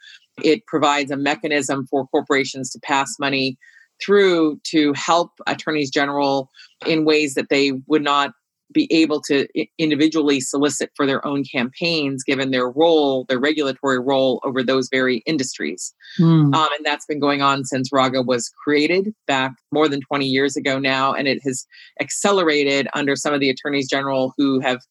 It 0.44 0.66
provides 0.68 1.12
a 1.12 1.18
mechanism 1.18 1.88
for 1.88 2.08
corporations 2.08 2.70
to 2.72 2.80
pass 2.80 3.16
money 3.20 3.58
through 4.04 4.60
to 4.66 4.94
help 4.94 5.32
attorneys 5.48 5.90
general 5.90 6.50
in 6.86 7.06
ways 7.06 7.36
that 7.36 7.50
they 7.50 7.72
would 7.88 8.04
not 8.04 8.32
be 8.74 8.92
able 8.92 9.22
to 9.22 9.48
individually 9.78 10.40
solicit 10.40 10.92
for 10.96 11.06
their 11.06 11.26
own 11.26 11.44
campaigns 11.44 12.24
given 12.24 12.52
their 12.52 12.70
role 12.70 13.26
their 13.30 13.40
regulatory 13.40 14.00
role 14.00 14.42
over 14.44 14.64
those 14.64 14.90
very 14.92 15.18
industries 15.26 15.94
mm. 16.20 16.54
um, 16.54 16.68
and 16.76 16.86
that's 16.86 17.06
been 17.06 17.20
going 17.20 17.42
on 17.42 17.64
since 17.64 17.92
raga 17.94 18.22
was 18.22 18.52
created 18.64 19.14
back 19.28 19.54
more 19.72 19.88
than 19.88 20.02
20 20.02 20.26
years 20.26 20.56
ago 20.56 20.80
now 20.80 21.14
and 21.14 21.28
it 21.28 21.40
has 21.44 21.66
accelerated 22.02 22.88
under 22.94 23.16
some 23.16 23.34
of 23.34 23.40
the 23.40 23.50
attorneys 23.50 23.88
general 23.88 24.34
who 24.38 24.60
have 24.60 24.82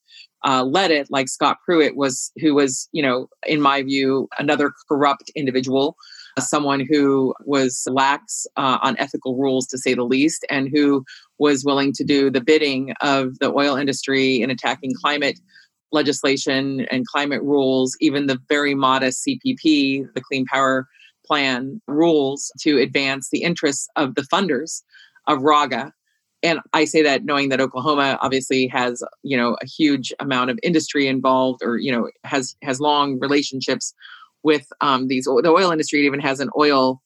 uh, 0.45 0.65
led 0.65 0.91
it 0.91 1.09
like 1.11 1.29
scott 1.29 1.59
pruitt 1.65 1.97
was 1.97 2.33
who 2.41 2.55
was 2.55 2.89
you 2.93 3.03
know 3.03 3.29
in 3.47 3.61
my 3.61 3.83
view 3.83 4.29
another 4.39 4.73
corrupt 4.89 5.31
individual 5.35 5.97
someone 6.41 6.81
who 6.81 7.35
was 7.45 7.87
lax 7.91 8.47
uh, 8.57 8.79
on 8.83 8.97
ethical 8.99 9.37
rules, 9.37 9.67
to 9.69 9.79
say 9.79 9.95
the 9.95 10.05
least, 10.05 10.45
and 10.51 10.69
who 10.69 11.05
was 11.39 11.65
willing 11.65 11.93
to 11.93 12.05
do 12.05 12.31
the 12.31 12.41
bidding 12.41 12.93
of 13.01 13.39
the 13.39 13.53
oil 13.53 13.77
industry 13.77 14.43
in 14.43 14.51
attacking 14.51 14.93
climate 14.95 15.39
legislation 15.93 16.87
and 16.91 17.07
climate 17.07 17.43
rules, 17.43 17.97
even 18.01 18.27
the 18.27 18.41
very 18.49 18.75
modest 18.75 19.27
CPP, 19.27 20.13
the 20.15 20.21
Clean 20.21 20.45
Power 20.47 20.89
Plan 21.25 21.81
rules, 21.87 22.51
to 22.61 22.79
advance 22.79 23.29
the 23.31 23.43
interests 23.43 23.89
of 23.97 24.15
the 24.15 24.23
funders 24.23 24.83
of 25.29 25.43
RAGA. 25.43 25.93
And 26.45 26.61
I 26.73 26.85
say 26.85 27.03
that 27.03 27.25
knowing 27.25 27.49
that 27.49 27.61
Oklahoma 27.61 28.19
obviously 28.21 28.67
has, 28.69 29.03
you 29.23 29.37
know, 29.37 29.57
a 29.63 29.67
huge 29.67 30.13
amount 30.21 30.51
of 30.51 30.59
industry 30.63 31.09
involved, 31.09 31.63
or 31.65 31.79
you 31.79 31.91
know, 31.91 32.11
has 32.23 32.55
has 32.63 32.81
long 32.81 33.19
relationships 33.19 33.95
with 34.45 34.67
um, 34.81 35.09
these 35.09 35.25
the 35.25 35.49
oil 35.49 35.73
industry 35.73 36.01
It 36.01 36.07
even 36.07 36.21
has 36.21 36.39
an 36.39 36.51
oil 36.57 37.01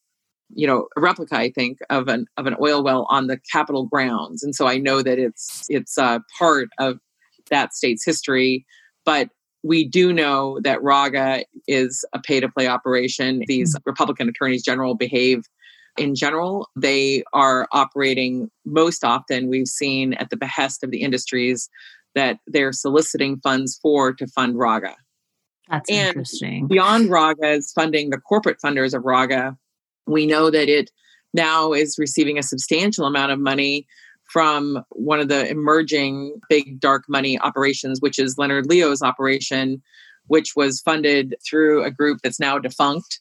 you 0.53 0.65
know 0.65 0.87
a 0.97 1.01
replica 1.01 1.35
i 1.35 1.51
think 1.51 1.77
of 1.91 2.07
an 2.07 2.25
of 2.37 2.47
an 2.47 2.55
oil 2.59 2.83
well 2.83 3.05
on 3.09 3.27
the 3.27 3.39
capitol 3.51 3.85
grounds. 3.85 4.43
And 4.43 4.53
so 4.53 4.67
i 4.67 4.77
know 4.77 5.01
that 5.01 5.17
it's 5.17 5.65
it's 5.69 5.97
uh, 5.97 6.19
part 6.37 6.69
of 6.77 6.99
that 7.49 7.73
state's 7.73 8.05
history. 8.05 8.65
But 9.05 9.29
we 9.63 9.83
do 9.85 10.13
know 10.13 10.59
that 10.61 10.81
raga 10.83 11.43
is 11.67 12.05
a 12.13 12.19
pay 12.19 12.39
to 12.39 12.49
play 12.49 12.67
operation. 12.67 13.43
These 13.47 13.75
mm-hmm. 13.75 13.89
republican 13.89 14.29
attorneys 14.29 14.63
general 14.63 14.95
behave 14.95 15.43
in 15.97 16.15
general 16.15 16.69
they 16.75 17.23
are 17.33 17.67
operating 17.71 18.49
most 18.65 19.03
often 19.03 19.47
we've 19.47 19.67
seen 19.67 20.13
at 20.15 20.29
the 20.29 20.37
behest 20.37 20.83
of 20.83 20.91
the 20.91 21.01
industries 21.01 21.69
that 22.15 22.39
they're 22.47 22.73
soliciting 22.73 23.39
funds 23.41 23.79
for 23.81 24.13
to 24.13 24.27
fund 24.27 24.57
raga 24.57 24.95
that's 25.69 25.89
and 25.89 26.09
interesting. 26.09 26.67
Beyond 26.67 27.09
Raga's 27.09 27.71
funding, 27.71 28.09
the 28.09 28.17
corporate 28.17 28.57
funders 28.63 28.93
of 28.93 29.05
Raga, 29.05 29.55
we 30.07 30.25
know 30.25 30.49
that 30.49 30.67
it 30.67 30.91
now 31.33 31.73
is 31.73 31.97
receiving 31.99 32.37
a 32.37 32.43
substantial 32.43 33.05
amount 33.05 33.31
of 33.31 33.39
money 33.39 33.85
from 34.23 34.83
one 34.89 35.19
of 35.19 35.27
the 35.27 35.47
emerging 35.49 36.39
big 36.49 36.79
dark 36.79 37.03
money 37.07 37.39
operations, 37.39 37.99
which 38.01 38.19
is 38.19 38.37
Leonard 38.37 38.67
Leo's 38.67 39.01
operation, 39.01 39.81
which 40.27 40.55
was 40.55 40.81
funded 40.81 41.35
through 41.47 41.83
a 41.83 41.91
group 41.91 42.19
that's 42.23 42.39
now 42.39 42.57
defunct 42.57 43.19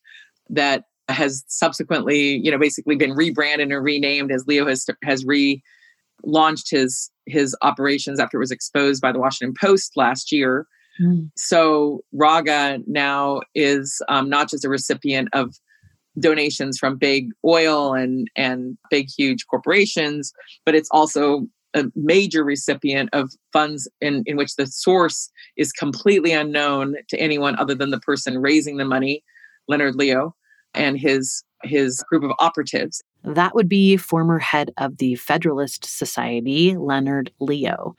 that 0.51 0.85
has 1.09 1.45
subsequently, 1.49 2.37
you 2.39 2.51
know, 2.51 2.59
basically 2.59 2.97
been 2.97 3.13
rebranded 3.13 3.71
and 3.73 3.85
renamed 3.85 4.33
as 4.33 4.47
Leo 4.47 4.67
has 4.67 4.87
has 5.05 5.25
re 5.25 5.63
launched 6.25 6.71
his 6.71 7.11
his 7.27 7.57
operations 7.63 8.19
after 8.19 8.39
it 8.39 8.41
was 8.41 8.51
exposed 8.51 9.01
by 9.01 9.13
the 9.13 9.19
Washington 9.19 9.55
Post 9.59 9.93
last 9.97 10.33
year. 10.33 10.67
Mm. 11.01 11.31
So 11.37 12.03
Raga 12.13 12.79
now 12.87 13.43
is 13.55 14.03
um, 14.09 14.29
not 14.29 14.51
just 14.51 14.65
a 14.65 14.69
recipient 14.69 15.29
of 15.33 15.55
donations 16.19 16.79
from 16.79 16.97
big 16.97 17.31
oil 17.45 17.95
and 17.95 18.29
and 18.37 18.77
big 18.91 19.09
huge 19.17 19.47
corporations, 19.47 20.33
but 20.65 20.75
it's 20.75 20.89
also 20.91 21.47
a 21.75 21.85
major 21.95 22.45
recipient 22.45 23.11
of 23.13 23.31
funds 23.53 23.89
in, 24.01 24.23
in 24.27 24.37
which 24.37 24.57
the 24.57 24.67
source 24.67 25.31
is 25.57 25.71
completely 25.71 26.33
unknown 26.33 26.97
to 27.09 27.21
anyone 27.21 27.59
other 27.59 27.75
than 27.75 27.91
the 27.91 28.01
person 28.01 28.39
raising 28.39 28.79
the 28.79 28.87
money, 28.87 29.23
Leonard 29.69 29.95
Leo, 29.95 30.35
and 30.75 30.99
his 30.99 31.45
his 31.65 32.03
group 32.09 32.23
of 32.23 32.33
operatives. 32.39 33.03
That 33.25 33.55
would 33.55 33.69
be 33.69 33.97
former 33.97 34.39
head 34.39 34.73
of 34.79 34.99
the 34.99 35.17
Federalist 35.17 35.85
Society, 35.85 36.77
Leonard 36.77 37.33
Leo. 37.41 37.97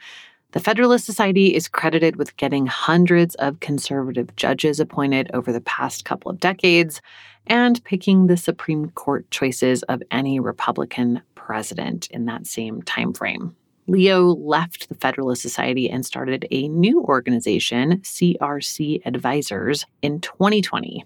The 0.52 0.60
Federalist 0.60 1.06
Society 1.06 1.54
is 1.54 1.68
credited 1.68 2.16
with 2.16 2.36
getting 2.38 2.66
hundreds 2.66 3.36
of 3.36 3.60
conservative 3.60 4.36
judges 4.36 4.80
appointed 4.80 5.30
over 5.34 5.52
the 5.52 5.62
past 5.62 6.06
couple 6.06 6.32
of 6.32 6.40
decades 6.40 7.02
and 7.46 7.84
picking 7.84 8.26
the 8.28 8.38
Supreme 8.38 8.90
Court 8.92 9.30
choices 9.30 9.84
of 9.84 10.02
any 10.10 10.40
Republican 10.40 11.22
president 11.36 12.08
in 12.10 12.26
that 12.26 12.48
same 12.48 12.82
time 12.82 13.14
frame. 13.14 13.56
Leo 13.88 14.36
left 14.36 14.90
the 14.90 14.96
Federalist 14.96 15.42
Society 15.42 15.90
and 15.90 16.06
started 16.06 16.48
a 16.52 16.68
new 16.68 17.02
organization, 17.04 18.00
CRC 18.00 19.06
Advisors, 19.06 19.86
in 20.02 20.20
2020 20.20 21.06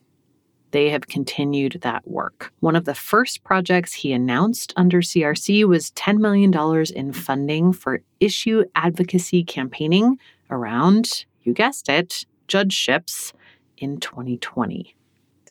they 0.73 0.89
have 0.89 1.07
continued 1.07 1.79
that 1.83 2.05
work. 2.07 2.51
One 2.59 2.75
of 2.75 2.85
the 2.85 2.95
first 2.95 3.43
projects 3.43 3.93
he 3.93 4.11
announced 4.11 4.73
under 4.75 5.01
CRC 5.01 5.65
was 5.65 5.91
$10 5.91 6.17
million 6.17 6.51
in 6.95 7.13
funding 7.13 7.71
for 7.71 8.01
issue 8.19 8.65
advocacy 8.75 9.43
campaigning 9.43 10.17
around, 10.49 11.25
you 11.43 11.53
guessed 11.53 11.89
it, 11.89 12.25
judgeships 12.47 13.33
in 13.77 13.99
2020. 13.99 14.95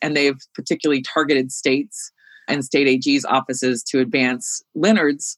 And 0.01 0.15
they've 0.15 0.39
particularly 0.53 1.01
targeted 1.01 1.53
states 1.53 2.11
and 2.49 2.65
state 2.65 2.87
AG's 2.87 3.23
offices 3.23 3.81
to 3.83 4.01
advance 4.01 4.61
Leonard's 4.75 5.37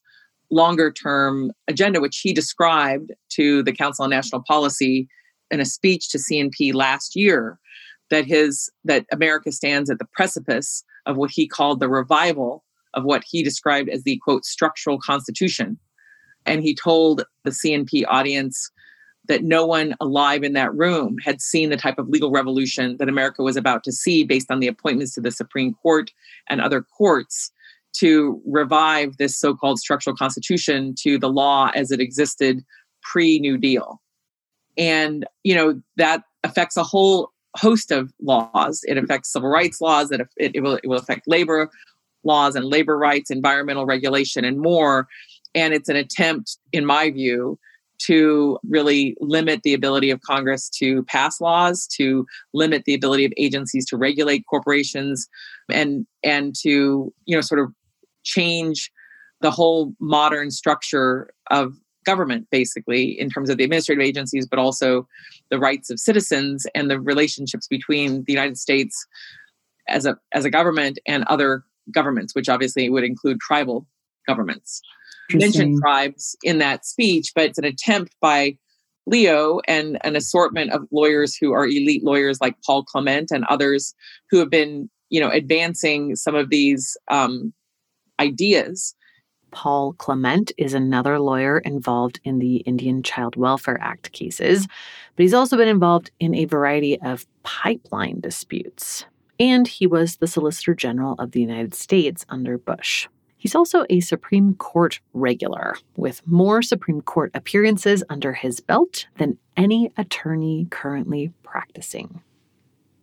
longer 0.50 0.90
term 0.90 1.52
agenda, 1.68 2.00
which 2.00 2.18
he 2.18 2.32
described 2.32 3.12
to 3.30 3.62
the 3.62 3.72
Council 3.72 4.02
on 4.02 4.10
National 4.10 4.42
Policy 4.42 5.06
in 5.52 5.60
a 5.60 5.64
speech 5.64 6.08
to 6.10 6.18
CNP 6.18 6.74
last 6.74 7.14
year 7.14 7.60
that 8.10 8.24
his 8.24 8.70
that 8.84 9.06
America 9.12 9.52
stands 9.52 9.90
at 9.90 9.98
the 9.98 10.06
precipice 10.12 10.84
of 11.06 11.16
what 11.16 11.30
he 11.30 11.46
called 11.46 11.80
the 11.80 11.88
revival 11.88 12.64
of 12.94 13.04
what 13.04 13.22
he 13.26 13.42
described 13.42 13.88
as 13.88 14.02
the 14.02 14.18
quote 14.18 14.44
structural 14.44 14.98
constitution. 14.98 15.78
And 16.46 16.62
he 16.62 16.74
told 16.74 17.24
the 17.44 17.50
CNP 17.50 18.04
audience 18.08 18.70
that 19.28 19.42
no 19.42 19.66
one 19.66 19.94
alive 20.00 20.44
in 20.44 20.52
that 20.52 20.74
room 20.74 21.16
had 21.24 21.40
seen 21.40 21.70
the 21.70 21.76
type 21.76 21.98
of 21.98 22.08
legal 22.08 22.30
revolution 22.30 22.96
that 22.98 23.08
America 23.08 23.42
was 23.42 23.56
about 23.56 23.82
to 23.84 23.92
see 23.92 24.24
based 24.24 24.50
on 24.50 24.60
the 24.60 24.68
appointments 24.68 25.12
to 25.14 25.20
the 25.20 25.30
Supreme 25.30 25.74
Court 25.74 26.10
and 26.48 26.60
other 26.60 26.82
courts 26.82 27.50
to 27.94 28.40
revive 28.46 29.16
this 29.16 29.36
so 29.36 29.54
called 29.54 29.78
structural 29.78 30.14
constitution 30.14 30.94
to 31.00 31.18
the 31.18 31.30
law 31.30 31.70
as 31.74 31.90
it 31.90 32.00
existed 32.00 32.64
pre 33.02 33.38
New 33.38 33.58
Deal. 33.58 34.00
And, 34.76 35.26
you 35.42 35.54
know, 35.54 35.80
that 35.96 36.22
affects 36.44 36.76
a 36.76 36.84
whole 36.84 37.32
host 37.56 37.90
of 37.90 38.12
laws. 38.20 38.80
It 38.86 38.98
affects 38.98 39.32
civil 39.32 39.48
rights 39.48 39.80
laws, 39.80 40.10
it, 40.10 40.20
it, 40.36 40.52
it, 40.54 40.60
will, 40.60 40.76
it 40.76 40.86
will 40.86 40.98
affect 40.98 41.26
labor 41.26 41.70
laws 42.24 42.56
and 42.56 42.64
labor 42.64 42.98
rights, 42.98 43.30
environmental 43.30 43.86
regulation, 43.86 44.44
and 44.44 44.58
more. 44.58 45.06
And 45.54 45.72
it's 45.72 45.88
an 45.88 45.96
attempt, 45.96 46.58
in 46.72 46.84
my 46.84 47.10
view, 47.10 47.58
to 47.98 48.58
really 48.68 49.16
limit 49.20 49.62
the 49.62 49.72
ability 49.72 50.10
of 50.10 50.20
Congress 50.20 50.68
to 50.68 51.02
pass 51.04 51.40
laws, 51.40 51.86
to 51.86 52.26
limit 52.52 52.84
the 52.84 52.94
ability 52.94 53.24
of 53.24 53.32
agencies 53.38 53.86
to 53.86 53.96
regulate 53.96 54.44
corporations, 54.50 55.28
and 55.70 56.06
and 56.22 56.54
to 56.62 57.12
you 57.24 57.34
know 57.34 57.40
sort 57.40 57.60
of 57.60 57.72
change 58.22 58.90
the 59.40 59.50
whole 59.50 59.94
modern 60.00 60.50
structure 60.50 61.30
of 61.50 61.74
government 62.06 62.46
basically 62.50 63.18
in 63.20 63.28
terms 63.28 63.50
of 63.50 63.58
the 63.58 63.64
administrative 63.64 64.02
agencies 64.02 64.46
but 64.46 64.58
also 64.58 65.06
the 65.50 65.58
rights 65.58 65.90
of 65.90 66.00
citizens 66.00 66.66
and 66.74 66.90
the 66.90 66.98
relationships 66.98 67.68
between 67.68 68.24
the 68.24 68.32
United 68.32 68.56
States 68.56 69.06
as 69.88 70.06
a 70.06 70.16
as 70.32 70.44
a 70.44 70.50
government 70.50 70.98
and 71.06 71.24
other 71.24 71.62
governments 71.92 72.34
which 72.34 72.48
obviously 72.48 72.88
would 72.88 73.04
include 73.04 73.38
tribal 73.40 73.86
governments 74.26 74.80
mentioned 75.34 75.78
tribes 75.80 76.36
in 76.42 76.58
that 76.58 76.84
speech, 76.84 77.32
but 77.34 77.44
it's 77.44 77.58
an 77.58 77.64
attempt 77.64 78.14
by 78.20 78.56
Leo 79.06 79.60
and 79.68 79.98
an 80.04 80.16
assortment 80.16 80.72
of 80.72 80.86
lawyers 80.90 81.36
who 81.36 81.52
are 81.52 81.66
elite 81.66 82.04
lawyers 82.04 82.40
like 82.40 82.56
Paul 82.64 82.84
Clement 82.84 83.30
and 83.30 83.44
others 83.48 83.94
who 84.30 84.38
have 84.38 84.50
been, 84.50 84.90
you 85.10 85.20
know, 85.20 85.30
advancing 85.30 86.16
some 86.16 86.34
of 86.34 86.50
these 86.50 86.96
um, 87.10 87.52
ideas. 88.20 88.94
Paul 89.56 89.94
Clement 89.94 90.52
is 90.58 90.74
another 90.74 91.18
lawyer 91.18 91.60
involved 91.60 92.20
in 92.24 92.40
the 92.40 92.56
Indian 92.56 93.02
Child 93.02 93.36
Welfare 93.36 93.80
Act 93.80 94.12
cases, 94.12 94.66
but 95.16 95.22
he's 95.22 95.32
also 95.32 95.56
been 95.56 95.66
involved 95.66 96.10
in 96.20 96.34
a 96.34 96.44
variety 96.44 97.00
of 97.00 97.26
pipeline 97.42 98.20
disputes. 98.20 99.06
And 99.40 99.66
he 99.66 99.86
was 99.86 100.16
the 100.16 100.26
Solicitor 100.26 100.74
General 100.74 101.14
of 101.18 101.30
the 101.30 101.40
United 101.40 101.74
States 101.74 102.26
under 102.28 102.58
Bush. 102.58 103.08
He's 103.38 103.54
also 103.54 103.86
a 103.88 104.00
Supreme 104.00 104.52
Court 104.56 105.00
regular, 105.14 105.78
with 105.96 106.20
more 106.26 106.60
Supreme 106.60 107.00
Court 107.00 107.30
appearances 107.32 108.04
under 108.10 108.34
his 108.34 108.60
belt 108.60 109.06
than 109.16 109.38
any 109.56 109.90
attorney 109.96 110.66
currently 110.68 111.32
practicing. 111.44 112.20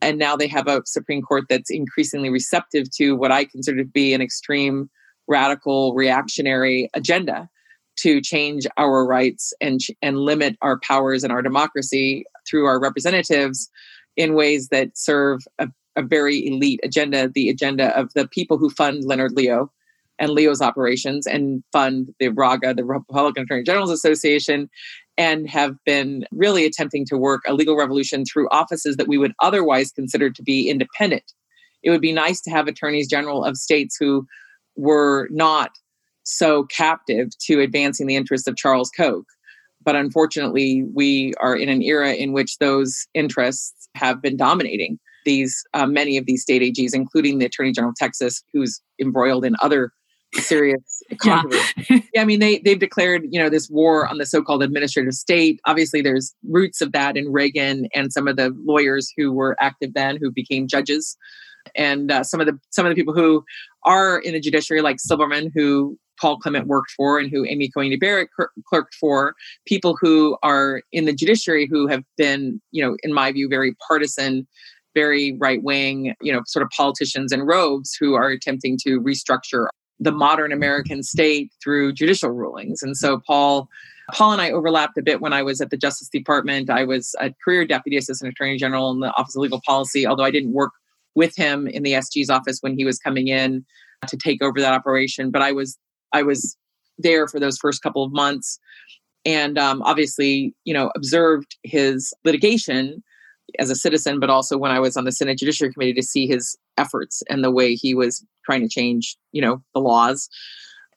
And 0.04 0.20
now 0.20 0.36
they 0.36 0.48
have 0.50 0.68
a 0.68 0.84
Supreme 0.86 1.24
Court 1.24 1.46
that's 1.50 1.72
increasingly 1.72 2.30
receptive 2.30 2.92
to 2.92 3.16
what 3.16 3.32
I 3.32 3.46
consider 3.46 3.80
to 3.80 3.86
be 3.86 4.14
an 4.14 4.22
extreme, 4.22 4.92
radical, 5.28 5.94
reactionary 5.94 6.90
agenda 6.94 7.50
to 7.96 8.22
change 8.22 8.66
our 8.78 9.06
rights 9.06 9.54
and, 9.62 9.80
and 10.02 10.18
limit 10.18 10.58
our 10.62 10.80
powers 10.80 11.24
and 11.24 11.32
our 11.32 11.42
democracy 11.42 12.26
through 12.48 12.66
our 12.66 12.80
representatives 12.80 13.70
in 14.18 14.34
ways 14.34 14.70
that 14.70 14.98
serve 14.98 15.42
a, 15.60 15.70
a 15.96 16.02
very 16.02 16.46
elite 16.48 16.80
agenda, 16.84 17.30
the 17.30 17.50
agenda 17.50 17.96
of 17.98 18.12
the 18.14 18.28
people 18.28 18.58
who 18.58 18.70
fund 18.70 19.04
Leonard 19.06 19.34
Leo 19.34 19.72
and 20.20 20.32
Leo's 20.32 20.62
operations 20.62 21.26
and 21.26 21.64
fund 21.72 22.14
the 22.20 22.30
RAGA, 22.30 22.76
the 22.76 22.86
Republican 22.86 23.44
Attorney 23.44 23.64
General's 23.64 23.92
Association, 23.92 24.70
and 25.18 25.50
have 25.50 25.76
been 25.86 26.26
really 26.32 26.66
attempting 26.66 27.06
to 27.06 27.18
work 27.18 27.42
a 27.48 27.54
legal 27.54 27.76
revolution 27.76 28.24
through 28.26 28.48
offices 28.50 28.98
that 28.98 29.08
we 29.08 29.18
would 29.18 29.34
otherwise 29.42 29.92
consider 29.92 30.30
to 30.30 30.42
be 30.44 30.70
independent. 30.70 31.34
It 31.84 31.90
would 31.90 32.02
be 32.02 32.14
nice 32.14 32.42
to 32.42 32.52
have 32.52 32.68
attorneys 32.68 33.08
general 33.08 33.44
of 33.44 33.58
states 33.58 33.98
who 34.00 34.26
were 34.76 35.28
not 35.32 35.72
so 36.24 36.64
captive 36.66 37.30
to 37.48 37.60
advancing 37.60 38.08
the 38.08 38.16
interests 38.16 38.48
of 38.48 38.56
Charles 38.56 38.90
Koch. 38.90 39.26
But 39.84 39.96
unfortunately, 39.96 40.86
we 40.94 41.34
are 41.42 41.56
in 41.56 41.68
an 41.68 41.82
era 41.82 42.14
in 42.14 42.32
which 42.32 42.58
those 42.60 43.06
interests 43.14 43.90
have 43.96 44.22
been 44.22 44.38
dominating 44.38 44.98
these 45.26 45.64
uh, 45.74 45.86
many 45.86 46.18
of 46.18 46.26
these 46.26 46.42
state 46.42 46.62
AGs, 46.62 46.94
including 46.94 47.40
the 47.40 47.46
Attorney 47.46 47.72
General 47.72 47.92
of 47.92 47.96
Texas, 47.96 48.44
who's 48.54 48.82
embroiled 49.00 49.46
in 49.46 49.56
other 49.62 49.92
serious 50.36 51.04
controversy. 51.22 51.74
Yeah. 51.90 52.00
yeah. 52.14 52.22
I 52.22 52.26
mean, 52.26 52.40
they 52.40 52.60
they've 52.60 52.80
declared 52.80 53.24
you 53.30 53.42
know 53.42 53.50
this 53.50 53.70
war 53.70 54.08
on 54.08 54.18
the 54.18 54.26
so-called 54.26 54.64
administrative 54.64 55.14
state. 55.14 55.60
Obviously, 55.66 56.02
there's 56.02 56.34
roots 56.50 56.82
of 56.82 56.92
that 56.94 57.18
in 57.18 57.32
Reagan 57.32 57.88
and 57.94 58.12
some 58.12 58.28
of 58.28 58.36
the 58.36 58.56
lawyers 58.66 59.12
who 59.18 59.32
were 59.32 59.56
active 59.60 59.94
then 59.94 60.18
who 60.20 60.32
became 60.32 60.68
judges, 60.68 61.18
and 61.76 62.12
uh, 62.12 62.24
some 62.24 62.40
of 62.40 62.48
the 62.48 62.58
some 62.72 62.86
of 62.86 62.90
the 62.90 62.96
people 62.96 63.14
who 63.14 63.44
are 63.86 64.20
in 64.20 64.34
the 64.34 64.40
judiciary, 64.40 64.82
like 64.82 64.98
Silberman, 64.98 65.52
who 65.54 65.98
Paul 66.20 66.38
Clement 66.38 66.68
worked 66.68 66.92
for 66.92 67.20
and 67.20 67.30
who 67.30 67.46
Amy 67.46 67.70
Coney 67.70 67.96
Barrett 67.98 68.30
clerked 68.68 68.96
for, 68.96 69.36
people 69.66 69.98
who 70.00 70.38
are 70.44 70.82
in 70.92 71.06
the 71.06 71.14
judiciary 71.14 71.68
who 71.70 71.88
have 71.88 72.04
been, 72.18 72.62
you 72.72 72.86
know, 72.86 72.96
in 73.04 73.14
my 73.14 73.32
view, 73.32 73.50
very 73.50 73.76
partisan 73.88 74.48
very 74.94 75.36
right 75.40 75.64
wing, 75.64 76.14
you 76.22 76.32
know, 76.32 76.42
sort 76.46 76.64
of 76.64 76.70
politicians 76.70 77.32
in 77.32 77.42
robes 77.42 77.96
who 78.00 78.14
are 78.14 78.30
attempting 78.30 78.78
to 78.84 79.02
restructure 79.02 79.68
the 80.00 80.12
modern 80.12 80.52
American 80.52 81.04
state 81.04 81.52
through 81.64 81.94
judicial 81.94 82.32
rulings. 82.32 82.82
And 82.82 82.98
so 82.98 83.20
Paul 83.26 83.70
Paul 84.12 84.34
and 84.34 84.42
I 84.42 84.52
overlapped 84.52 84.98
a 84.98 85.02
bit 85.02 85.22
when 85.22 85.32
I 85.32 85.44
was 85.44 85.62
at 85.62 85.70
the 85.70 85.78
Justice 85.78 86.10
Department. 86.10 86.70
I 86.70 86.84
was 86.84 87.16
a 87.22 87.34
career 87.44 87.66
deputy 87.66 87.96
assistant 87.96 88.34
attorney 88.34 88.58
general 88.58 88.92
in 88.92 89.00
the 89.00 89.14
Office 89.16 89.36
of 89.36 89.42
Legal 89.42 89.62
Policy, 89.66 90.06
although 90.06 90.26
I 90.26 90.32
didn't 90.32 90.52
work 90.52 90.72
with 91.16 91.36
him 91.36 91.68
in 91.68 91.84
the 91.84 91.94
SG's 91.94 92.30
office 92.30 92.60
when 92.62 92.76
he 92.78 92.86
was 92.86 92.98
coming 93.00 93.28
in 93.28 93.66
to 94.08 94.18
take 94.18 94.44
over 94.44 94.60
that 94.60 94.74
operation. 94.74 95.32
But 95.32 95.42
I 95.42 95.52
was 95.52 95.78
I 96.12 96.24
was 96.24 96.58
there 96.98 97.28
for 97.28 97.40
those 97.40 97.58
first 97.58 97.82
couple 97.82 98.04
of 98.04 98.12
months, 98.12 98.60
and 99.26 99.58
um, 99.58 99.82
obviously, 99.84 100.54
you 100.66 100.74
know, 100.74 100.92
observed 100.96 101.56
his 101.64 102.14
litigation 102.24 103.04
as 103.60 103.70
a 103.70 103.76
citizen, 103.76 104.20
but 104.20 104.30
also 104.30 104.58
when 104.58 104.72
I 104.72 104.80
was 104.80 104.98
on 104.98 105.06
the 105.06 105.12
Senate 105.12 105.38
Judiciary 105.38 105.74
Committee 105.74 105.94
to 105.94 106.04
see 106.04 106.28
his 106.28 106.58
efforts 106.78 107.22
and 107.30 107.44
the 107.44 107.52
way 107.52 107.76
he 107.76 107.94
was 107.94 108.26
trying 108.46 108.62
to 108.62 108.70
change, 108.70 109.18
you 109.32 109.42
know, 109.42 109.62
the 109.74 109.80
laws. 109.80 110.30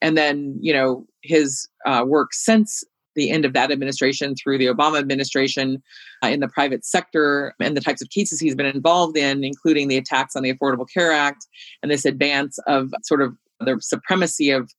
And 0.01 0.17
then, 0.17 0.59
you 0.61 0.73
know, 0.73 1.07
his 1.23 1.69
uh, 1.85 2.05
work 2.07 2.33
since 2.33 2.85
the 3.17 3.31
end 3.31 3.45
of 3.45 3.53
that 3.55 3.71
administration 3.71 4.35
through 4.35 4.59
the 4.59 4.67
Obama 4.67 4.99
administration 4.99 5.83
uh, 6.23 6.29
in 6.29 6.41
the 6.41 6.49
private 6.49 6.85
sector 6.85 7.55
and 7.61 7.77
the 7.77 7.81
types 7.81 8.03
of 8.03 8.11
cases 8.11 8.39
he's 8.39 8.55
been 8.55 8.67
involved 8.67 9.17
in, 9.17 9.43
including 9.43 9.89
the 9.89 9.97
attacks 9.97 10.37
on 10.37 10.43
the 10.43 10.53
Affordable 10.53 10.87
Care 10.93 11.13
Act 11.13 11.47
and 11.83 11.91
this 11.91 12.05
advance 12.05 12.59
of 12.67 12.93
sort 13.03 13.23
of 13.23 13.35
the 13.61 13.77
supremacy 13.81 14.51
of 14.51 14.71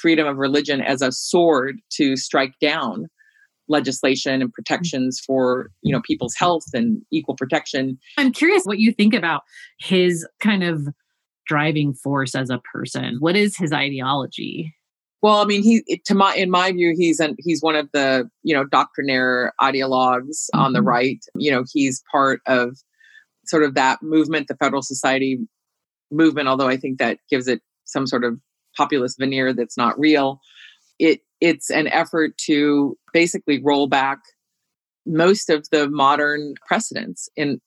freedom 0.00 0.26
of 0.26 0.36
religion 0.36 0.80
as 0.80 1.02
a 1.02 1.10
sword 1.10 1.80
to 1.90 2.16
strike 2.16 2.52
down 2.60 3.06
legislation 3.68 4.40
and 4.42 4.52
protections 4.52 5.20
for 5.26 5.70
you 5.82 5.92
know 5.92 6.00
people's 6.02 6.34
health 6.36 6.66
and 6.72 7.02
equal 7.10 7.34
protection. 7.34 7.98
I'm 8.16 8.32
curious 8.32 8.64
what 8.64 8.78
you 8.78 8.92
think 8.92 9.14
about 9.14 9.42
his 9.80 10.26
kind 10.40 10.62
of 10.62 10.88
driving 11.46 11.94
force 11.94 12.34
as 12.34 12.50
a 12.50 12.60
person. 12.72 13.16
What 13.20 13.36
is 13.36 13.56
his 13.56 13.72
ideology 13.72 14.74
well 15.22 15.40
i 15.40 15.44
mean 15.44 15.62
he 15.62 15.82
to 16.04 16.14
my 16.14 16.34
in 16.34 16.50
my 16.50 16.72
view 16.72 16.94
he's 16.96 17.20
an 17.20 17.36
he's 17.38 17.62
one 17.62 17.76
of 17.76 17.88
the 17.92 18.28
you 18.42 18.54
know 18.54 18.64
doctrinaire 18.64 19.52
ideologues 19.60 20.46
mm-hmm. 20.46 20.60
on 20.60 20.72
the 20.72 20.78
mm-hmm. 20.78 20.88
right 20.88 21.24
you 21.36 21.50
know 21.50 21.64
he's 21.72 22.02
part 22.10 22.40
of 22.46 22.76
sort 23.44 23.62
of 23.62 23.74
that 23.74 24.02
movement 24.02 24.48
the 24.48 24.56
federal 24.56 24.82
society 24.82 25.38
movement 26.10 26.48
although 26.48 26.68
i 26.68 26.76
think 26.76 26.98
that 26.98 27.18
gives 27.30 27.48
it 27.48 27.60
some 27.84 28.06
sort 28.06 28.24
of 28.24 28.38
populist 28.76 29.18
veneer 29.18 29.52
that's 29.52 29.76
not 29.76 29.98
real 29.98 30.40
it 30.98 31.20
it's 31.40 31.70
an 31.70 31.86
effort 31.88 32.36
to 32.38 32.96
basically 33.12 33.62
roll 33.62 33.86
back 33.86 34.18
most 35.06 35.50
of 35.50 35.68
the 35.70 35.88
modern 35.88 36.54
precedents 36.66 37.28
in 37.36 37.60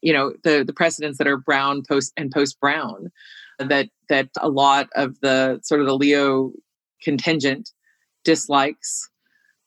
you 0.00 0.12
know 0.12 0.32
the 0.44 0.64
the 0.64 0.72
precedents 0.72 1.18
that 1.18 1.26
are 1.26 1.36
brown 1.36 1.82
post 1.88 2.12
and 2.16 2.30
post 2.30 2.58
brown 2.60 3.10
that 3.58 3.88
that 4.08 4.28
a 4.40 4.48
lot 4.48 4.88
of 4.94 5.20
the 5.20 5.60
sort 5.62 5.80
of 5.80 5.86
the 5.86 5.96
leo 5.96 6.52
contingent 7.02 7.70
dislikes 8.24 9.08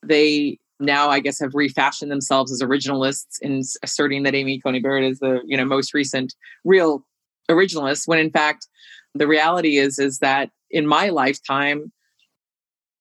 they 0.06 0.58
now 0.80 1.10
i 1.10 1.20
guess 1.20 1.40
have 1.40 1.54
refashioned 1.54 2.12
themselves 2.12 2.52
as 2.52 2.62
originalists 2.62 3.38
in 3.42 3.62
asserting 3.84 4.24
that 4.24 4.36
amy 4.36 4.60
coney 4.60 4.80
barrett 4.80 5.04
is 5.04 5.20
the 5.20 5.42
you 5.46 5.58
know 5.58 5.66
most 5.66 5.94
recent 5.94 6.34
real 6.64 7.06
originalist 7.50 8.08
when 8.08 8.20
in 8.20 8.30
fact 8.30 8.68
the 9.16 9.28
reality 9.28 9.78
is 9.78 10.00
is 10.00 10.20
that 10.20 10.50
in 10.72 10.88
my 10.88 11.10
lifetime 11.10 11.92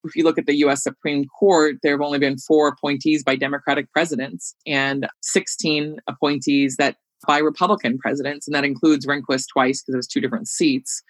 if 0.05 0.17
you 0.17 0.25
look 0.25 0.39
at 0.39 0.47
the 0.47 0.57
US 0.65 0.83
Supreme 0.83 1.27
Court, 1.27 1.77
there 1.83 1.93
have 1.93 2.01
only 2.01 2.19
been 2.19 2.39
four 2.39 2.69
appointees 2.69 3.23
by 3.23 3.37
Democratic 3.37 3.91
presidents 3.93 4.55
and 4.67 5.09
16 5.23 5.99
appointees 6.09 6.77
that 6.77 6.97
by 7.27 7.39
Republican 7.39 7.99
presidents, 7.99 8.49
and 8.49 8.55
that 8.55 8.65
includes 8.65 9.07
Rehnquist 9.07 9.47
twice 9.53 9.81
because 9.81 9.95
it 9.95 9.97
was 9.97 10.09
two 10.09 10.21
different 10.21 10.49
seats. 10.49 11.03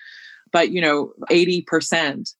But 0.53 0.71
you 0.71 0.81
know, 0.81 1.13
80% 1.31 2.35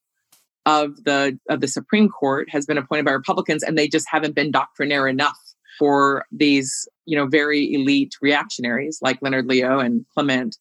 of 0.67 1.05
the 1.05 1.39
of 1.49 1.61
the 1.61 1.69
Supreme 1.69 2.09
Court 2.09 2.49
has 2.51 2.67
been 2.67 2.79
appointed 2.79 3.05
by 3.05 3.13
Republicans, 3.13 3.63
and 3.63 3.77
they 3.77 3.89
just 3.89 4.07
haven't 4.09 4.35
been 4.35 4.51
doctrinaire 4.51 5.09
enough 5.09 5.39
for 5.79 6.25
these, 6.31 6.89
you 7.07 7.17
know, 7.17 7.27
very 7.27 7.73
elite 7.73 8.15
reactionaries 8.21 8.99
like 9.03 9.19
Leonard 9.23 9.47
Leo 9.47 9.79
and 9.79 10.05
Clement 10.15 10.57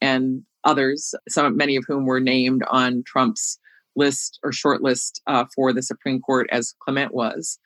and 0.00 0.42
others, 0.64 1.14
some 1.28 1.56
many 1.56 1.76
of 1.76 1.84
whom 1.86 2.06
were 2.06 2.20
named 2.20 2.62
on 2.70 3.02
Trump's 3.04 3.58
list 3.96 4.38
or 4.42 4.52
short 4.52 4.82
list 4.82 5.20
uh, 5.26 5.44
for 5.54 5.72
the 5.72 5.82
Supreme 5.82 6.20
Court 6.20 6.48
as 6.50 6.74
Clement 6.80 7.12
was. 7.12 7.58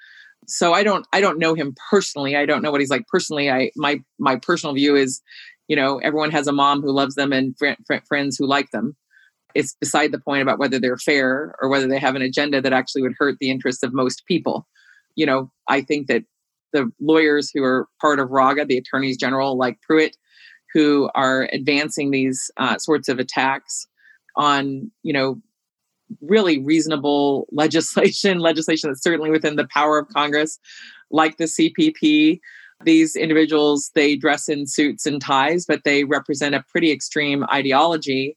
So 0.46 0.72
I 0.72 0.82
don't 0.82 1.06
I 1.12 1.20
don't 1.20 1.38
know 1.38 1.54
him 1.54 1.74
personally. 1.90 2.36
I 2.36 2.46
don't 2.46 2.62
know 2.62 2.70
what 2.70 2.80
he's 2.80 2.90
like 2.90 3.06
personally. 3.06 3.50
I 3.50 3.70
my 3.76 4.00
my 4.18 4.36
personal 4.36 4.74
view 4.74 4.96
is, 4.96 5.20
you 5.68 5.76
know, 5.76 5.98
everyone 5.98 6.32
has 6.32 6.48
a 6.48 6.52
mom 6.52 6.82
who 6.82 6.90
loves 6.90 7.14
them 7.14 7.32
and 7.32 7.56
fr- 7.56 7.80
fr- 7.86 8.04
friends 8.06 8.36
who 8.36 8.46
like 8.46 8.70
them. 8.70 8.96
It's 9.54 9.74
beside 9.74 10.12
the 10.12 10.18
point 10.18 10.42
about 10.42 10.58
whether 10.58 10.78
they're 10.78 10.96
fair 10.96 11.54
or 11.60 11.68
whether 11.68 11.86
they 11.86 11.98
have 11.98 12.14
an 12.14 12.22
agenda 12.22 12.60
that 12.60 12.72
actually 12.72 13.02
would 13.02 13.14
hurt 13.18 13.36
the 13.40 13.50
interests 13.50 13.82
of 13.82 13.92
most 13.92 14.24
people. 14.26 14.66
You 15.14 15.26
know, 15.26 15.50
I 15.68 15.82
think 15.82 16.06
that 16.06 16.24
the 16.72 16.90
lawyers 17.00 17.50
who 17.52 17.62
are 17.62 17.86
part 18.00 18.18
of 18.18 18.30
RAGA, 18.30 18.64
the 18.64 18.78
attorneys 18.78 19.16
general 19.16 19.56
like 19.56 19.80
Pruitt, 19.82 20.16
who 20.72 21.10
are 21.14 21.48
advancing 21.52 22.10
these 22.10 22.50
uh, 22.56 22.78
sorts 22.78 23.08
of 23.08 23.18
attacks 23.18 23.86
on, 24.36 24.90
you 25.02 25.12
know, 25.12 25.40
really 26.20 26.62
reasonable 26.62 27.46
legislation, 27.52 28.38
legislation 28.38 28.90
that's 28.90 29.02
certainly 29.02 29.30
within 29.30 29.56
the 29.56 29.68
power 29.68 29.98
of 29.98 30.08
Congress, 30.08 30.58
like 31.10 31.36
the 31.36 31.44
CPP. 31.44 32.40
These 32.84 33.14
individuals, 33.14 33.92
they 33.94 34.16
dress 34.16 34.48
in 34.48 34.66
suits 34.66 35.06
and 35.06 35.20
ties, 35.20 35.66
but 35.66 35.84
they 35.84 36.02
represent 36.02 36.54
a 36.54 36.64
pretty 36.68 36.90
extreme 36.90 37.44
ideology. 37.52 38.36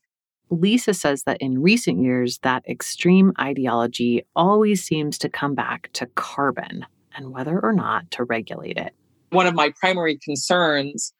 Lisa 0.50 0.94
says 0.94 1.24
that 1.24 1.38
in 1.42 1.62
recent 1.62 2.02
years, 2.02 2.40
that 2.40 2.64
extreme 2.68 3.34
ideology 3.40 4.26
always 4.36 4.84
seems 4.84 5.18
to 5.20 5.30
come 5.30 5.56
back 5.56 5.90
to 5.94 6.06
carbon 6.16 6.86
and 7.16 7.32
whether 7.32 7.60
or 7.60 7.74
not 7.74 8.10
to 8.12 8.24
regulate 8.24 8.78
it. 8.78 8.94
One 9.32 9.48
of 9.48 9.56
my 9.56 9.74
primary 9.80 10.18
concerns 10.18 11.14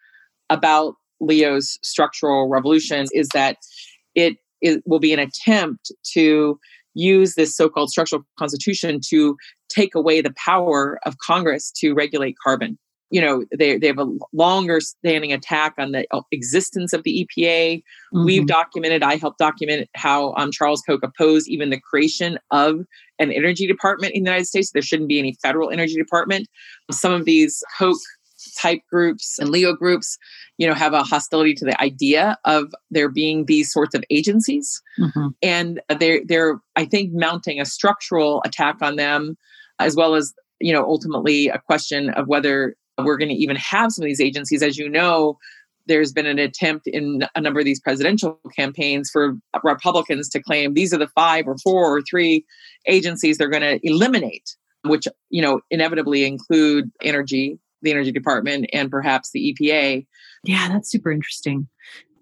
about 0.50 0.96
Leo's 1.20 1.80
structural 1.82 2.50
revolution 2.50 3.08
is 3.14 3.30
that 3.30 3.58
it, 4.14 4.38
it 4.62 4.84
will 4.86 5.00
be 5.00 5.14
an 5.14 5.20
attempt 5.20 5.92
to 6.14 6.60
use 6.94 7.36
this 7.36 7.56
so-called 7.56 7.90
structural 7.90 8.24
constitution 8.38 9.00
to 9.10 9.36
take 9.70 9.96
away 9.96 10.22
the 10.22 10.34
power 10.38 11.00
of 11.06 11.18
Congress 11.18 11.72
to 11.72 11.94
regulate 11.94 12.36
carbon 12.42 12.78
you 13.10 13.22
know 13.22 13.46
they, 13.58 13.78
they 13.78 13.88
have 13.88 14.00
a 14.00 14.12
longer 14.34 14.80
standing 14.80 15.32
attack 15.32 15.74
on 15.78 15.92
the 15.92 16.06
uh, 16.12 16.22
existence 16.32 16.94
of 16.94 17.04
the 17.04 17.28
epa 17.38 17.78
mm-hmm. 17.78 18.26
we've 18.26 18.48
documented 18.48 19.04
i 19.04 19.16
helped 19.16 19.38
document 19.38 19.90
how 19.96 20.34
um, 20.36 20.52
charles 20.52 20.82
koch 20.82 21.02
opposed 21.04 21.48
even 21.48 21.70
the 21.70 21.80
creation 21.80 22.40
of 22.52 22.86
an 23.20 23.32
energy 23.32 23.68
department 23.68 24.14
in 24.14 24.24
the 24.24 24.30
united 24.30 24.46
states 24.46 24.72
there 24.72 24.82
shouldn't 24.82 25.10
be 25.10 25.20
any 25.20 25.38
federal 25.42 25.70
energy 25.70 25.96
department 25.96 26.48
some 26.92 27.12
of 27.12 27.26
these 27.26 27.64
koch 27.78 27.98
type 28.58 28.82
groups 28.92 29.40
and 29.40 29.50
leo 29.50 29.74
groups 29.74 30.18
you 30.58 30.68
know 30.68 30.74
have 30.74 30.94
a 30.94 31.04
hostility 31.04 31.54
to 31.54 31.66
the 31.66 31.80
idea 31.82 32.38
of 32.46 32.74
there 32.92 33.10
being 33.10 33.46
these 33.46 33.72
sorts 33.72 33.96
of 33.96 34.04
agencies 34.10 34.82
mm-hmm. 35.00 35.28
and 35.42 35.82
they're 36.00 36.22
they're 36.26 36.60
i 36.76 36.86
think 36.86 37.12
mounting 37.14 37.60
a 37.60 37.66
structural 37.66 38.42
attack 38.46 38.78
on 38.82 38.96
them 38.96 39.38
as 39.80 39.96
well 39.96 40.16
as 40.16 40.34
you 40.60 40.74
know 40.74 40.84
ultimately 40.84 41.48
a 41.48 41.60
question 41.60 42.10
of 42.12 42.28
whether 42.28 42.76
we're 43.04 43.18
going 43.18 43.30
to 43.30 43.36
even 43.36 43.56
have 43.56 43.92
some 43.92 44.04
of 44.04 44.08
these 44.08 44.22
agencies. 44.22 44.64
As 44.64 44.78
you 44.78 44.90
know, 44.90 45.38
there's 45.88 46.12
been 46.12 46.26
an 46.26 46.40
attempt 46.40 46.88
in 46.88 47.28
a 47.36 47.42
number 47.42 47.60
of 47.60 47.66
these 47.66 47.80
presidential 47.80 48.40
campaigns 48.56 49.10
for 49.12 49.36
Republicans 49.64 50.30
to 50.30 50.42
claim 50.42 50.74
these 50.74 50.94
are 50.94 50.98
the 50.98 51.08
five 51.10 51.48
or 51.48 51.58
four 51.64 51.96
or 51.96 52.02
three 52.02 52.46
agencies 52.88 53.38
they're 53.38 53.50
going 53.50 53.62
to 53.62 53.80
eliminate, 53.84 54.56
which, 54.84 55.08
you 55.30 55.42
know, 55.42 55.62
inevitably 55.70 56.26
include 56.26 56.92
energy, 57.02 57.60
the 57.82 57.92
energy 57.92 58.12
department, 58.12 58.68
and 58.74 58.90
perhaps 58.90 59.32
the 59.32 59.56
EPA. 59.60 60.06
Yeah, 60.44 60.70
that's 60.70 60.90
super 60.90 61.12
interesting. 61.12 61.68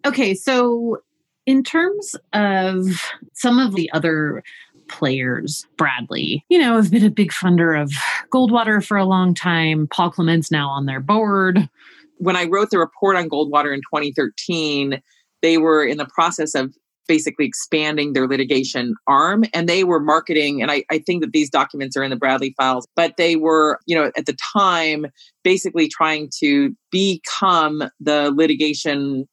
Okay, 0.06 0.34
so 0.34 0.98
in 1.46 1.64
terms 1.64 2.16
of 2.34 2.88
some 3.34 3.60
of 3.60 3.76
the 3.76 3.90
other 3.94 4.44
players. 4.88 5.66
Bradley, 5.78 6.46
you 6.50 6.60
know, 6.60 6.76
have 6.76 6.92
been 6.92 7.06
a 7.06 7.10
big 7.10 7.32
funder 7.32 7.80
of 7.80 7.92
Goldwater 8.34 8.84
for 8.84 8.98
a 8.98 9.06
long 9.06 9.36
time. 9.36 9.88
Paul 9.88 10.10
Clement's 10.10 10.50
now 10.50 10.68
on 10.68 10.88
their 10.88 11.00
board. 11.00 11.70
When 12.18 12.36
I 12.36 12.46
wrote 12.46 12.72
the 12.72 12.80
report 12.80 13.16
on 13.16 13.30
Goldwater 13.30 13.74
in 13.74 13.82
2013, 13.82 15.02
they 15.44 15.60
were 15.60 15.86
in 15.86 15.98
the 15.98 16.08
process 16.08 16.56
of 16.56 16.74
basically 17.08 17.46
expanding 17.46 18.14
their 18.14 18.28
litigation 18.28 18.96
arm 19.08 19.44
and 19.54 19.68
they 19.68 19.84
were 19.84 20.00
marketing 20.00 20.62
and 20.62 20.72
I, 20.72 20.84
I, 20.90 21.00
think 21.00 21.22
that 21.22 21.34
these 21.34 21.50
documents 21.50 21.98
are 21.98 22.04
in 22.04 22.10
the 22.10 22.16
bradley 22.16 22.54
files 22.56 22.88
but 22.96 23.18
they 23.18 23.36
were 23.36 23.78
you 23.86 23.94
know 23.94 24.10
at 24.16 24.26
the 24.26 24.38
time 24.54 25.08
basically 25.44 25.90
trying 25.90 26.30
to 26.40 26.74
become 26.92 27.84
the 28.00 28.32
litigation 28.34 29.28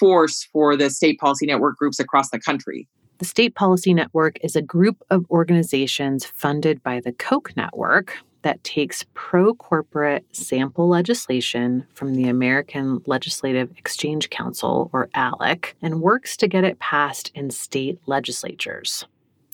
force 0.00 0.48
for 0.52 0.76
the 0.76 0.90
state 0.90 1.20
policy 1.20 1.46
network 1.46 1.76
groups 1.76 2.00
across 2.00 2.30
the 2.30 2.40
country 2.40 2.88
the 3.18 3.24
State 3.24 3.54
Policy 3.54 3.94
Network 3.94 4.38
is 4.42 4.56
a 4.56 4.60
group 4.60 5.00
of 5.08 5.24
organizations 5.30 6.24
funded 6.24 6.82
by 6.82 6.98
the 6.98 7.12
Koch 7.12 7.56
Network 7.56 8.18
that 8.44 8.62
takes 8.62 9.04
pro 9.14 9.54
corporate 9.54 10.24
sample 10.32 10.86
legislation 10.86 11.86
from 11.94 12.14
the 12.14 12.28
American 12.28 13.02
Legislative 13.06 13.70
Exchange 13.76 14.30
Council, 14.30 14.90
or 14.92 15.08
ALEC, 15.16 15.72
and 15.82 16.02
works 16.02 16.36
to 16.36 16.46
get 16.46 16.62
it 16.62 16.78
passed 16.78 17.32
in 17.34 17.50
state 17.50 17.98
legislatures. 18.06 19.06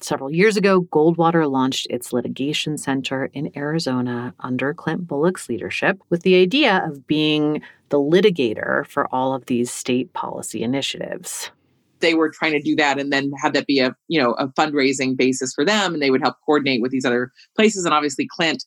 Several 0.02 0.30
years 0.30 0.56
ago, 0.56 0.82
Goldwater 0.82 1.48
launched 1.50 1.86
its 1.88 2.12
litigation 2.12 2.76
center 2.78 3.26
in 3.32 3.52
Arizona 3.56 4.34
under 4.40 4.74
Clint 4.74 5.06
Bolick's 5.06 5.48
leadership 5.48 5.98
with 6.08 6.22
the 6.22 6.40
idea 6.40 6.82
of 6.84 7.06
being 7.06 7.62
the 7.90 7.98
litigator 7.98 8.86
for 8.86 9.06
all 9.14 9.34
of 9.34 9.46
these 9.46 9.70
state 9.70 10.12
policy 10.14 10.62
initiatives 10.62 11.50
they 12.00 12.14
were 12.14 12.30
trying 12.30 12.52
to 12.52 12.62
do 12.62 12.74
that 12.76 12.98
and 12.98 13.12
then 13.12 13.30
have 13.42 13.52
that 13.52 13.66
be 13.66 13.78
a 13.78 13.94
you 14.08 14.20
know 14.20 14.32
a 14.32 14.48
fundraising 14.48 15.16
basis 15.16 15.52
for 15.54 15.64
them 15.64 15.92
and 15.92 16.02
they 16.02 16.10
would 16.10 16.22
help 16.22 16.36
coordinate 16.44 16.82
with 16.82 16.90
these 16.90 17.04
other 17.04 17.30
places 17.54 17.84
and 17.84 17.94
obviously 17.94 18.26
clint 18.26 18.64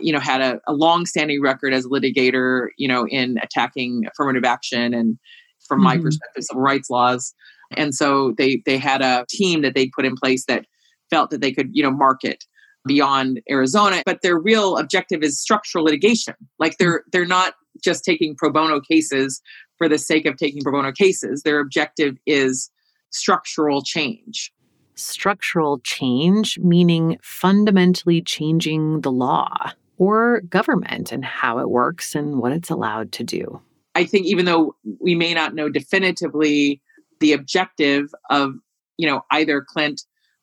you 0.00 0.12
know 0.12 0.20
had 0.20 0.40
a, 0.40 0.60
a 0.66 0.72
long-standing 0.72 1.40
record 1.40 1.72
as 1.72 1.86
a 1.86 1.88
litigator 1.88 2.68
you 2.76 2.86
know 2.88 3.06
in 3.08 3.38
attacking 3.42 4.04
affirmative 4.06 4.44
action 4.44 4.92
and 4.94 5.18
from 5.66 5.78
mm-hmm. 5.78 5.84
my 5.84 5.98
perspective 5.98 6.44
civil 6.44 6.62
rights 6.62 6.90
laws. 6.90 7.34
And 7.76 7.94
so 7.94 8.32
they 8.38 8.62
they 8.64 8.78
had 8.78 9.02
a 9.02 9.26
team 9.28 9.62
that 9.62 9.74
they 9.74 9.88
put 9.88 10.04
in 10.04 10.14
place 10.16 10.44
that 10.46 10.66
felt 11.10 11.30
that 11.30 11.40
they 11.40 11.52
could 11.52 11.70
you 11.72 11.82
know 11.82 11.90
market 11.90 12.44
beyond 12.86 13.40
arizona. 13.50 14.02
But 14.06 14.22
their 14.22 14.38
real 14.38 14.76
objective 14.76 15.22
is 15.22 15.40
structural 15.40 15.84
litigation. 15.84 16.34
Like 16.58 16.78
they're 16.78 17.02
they're 17.12 17.26
not 17.26 17.54
just 17.82 18.04
taking 18.04 18.36
pro 18.36 18.50
bono 18.50 18.80
cases 18.80 19.42
for 19.78 19.88
the 19.88 19.98
sake 19.98 20.26
of 20.26 20.36
taking 20.36 20.62
pro 20.62 20.72
bono 20.72 20.92
cases. 20.92 21.42
Their 21.42 21.60
objective 21.60 22.16
is 22.26 22.70
structural 23.10 23.82
change. 23.82 24.52
Structural 24.94 25.80
change, 25.80 26.58
meaning 26.58 27.18
fundamentally 27.22 28.22
changing 28.22 29.02
the 29.02 29.12
law 29.12 29.72
or 29.98 30.40
government 30.42 31.12
and 31.12 31.24
how 31.24 31.58
it 31.58 31.70
works 31.70 32.14
and 32.14 32.38
what 32.38 32.52
it's 32.52 32.70
allowed 32.70 33.12
to 33.12 33.24
do. 33.24 33.60
I 33.94 34.04
think 34.04 34.26
even 34.26 34.44
though 34.44 34.74
we 35.00 35.14
may 35.14 35.32
not 35.32 35.54
know 35.54 35.68
definitively 35.68 36.82
the 37.20 37.32
objective 37.32 38.10
of, 38.30 38.52
you 38.98 39.08
know, 39.08 39.22
either 39.30 39.64
Clint 39.66 40.02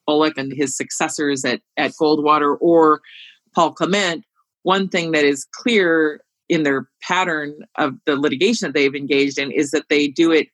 Bolick 0.10 0.38
and 0.38 0.52
his 0.52 0.76
successors 0.76 1.46
at, 1.46 1.62
at 1.78 1.92
Goldwater 1.92 2.58
or 2.60 3.02
Paul 3.54 3.74
Clement, 3.74 4.26
one 4.64 4.90
thing 4.90 5.12
that 5.12 5.24
is 5.24 5.46
clear 5.54 6.24
in 6.50 6.64
their 6.64 6.88
pattern 7.02 7.54
of 7.78 7.94
the 8.06 8.16
litigation 8.16 8.68
that 8.68 8.74
they've 8.74 8.96
engaged 8.96 9.38
in 9.38 9.52
is 9.52 9.72
that 9.72 9.90
they 9.90 10.08
do 10.08 10.32
it 10.32 10.48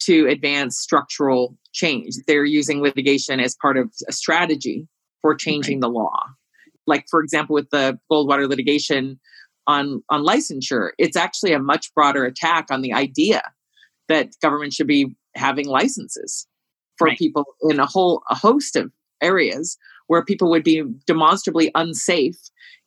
to 0.00 0.26
advance 0.26 0.78
structural 0.78 1.56
change. 1.72 2.14
They're 2.26 2.44
using 2.44 2.80
litigation 2.80 3.40
as 3.40 3.56
part 3.60 3.76
of 3.76 3.90
a 4.08 4.12
strategy 4.12 4.88
for 5.20 5.34
changing 5.34 5.78
right. 5.78 5.82
the 5.82 5.88
law. 5.88 6.20
Like, 6.88 7.04
for 7.10 7.20
example, 7.20 7.54
with 7.54 7.70
the 7.70 7.98
Goldwater 8.10 8.48
litigation 8.48 9.20
on, 9.66 10.02
on 10.10 10.24
licensure, 10.24 10.90
it's 10.98 11.16
actually 11.16 11.52
a 11.52 11.58
much 11.58 11.92
broader 11.94 12.24
attack 12.24 12.66
on 12.70 12.82
the 12.82 12.92
idea 12.92 13.42
that 14.08 14.30
government 14.42 14.72
should 14.72 14.86
be 14.86 15.14
having 15.36 15.66
licenses 15.66 16.46
for 16.96 17.08
right. 17.08 17.18
people 17.18 17.44
in 17.62 17.78
a 17.78 17.86
whole 17.86 18.22
a 18.30 18.34
host 18.34 18.74
of 18.74 18.90
areas 19.22 19.76
where 20.08 20.24
people 20.24 20.50
would 20.50 20.64
be 20.64 20.82
demonstrably 21.06 21.70
unsafe 21.74 22.38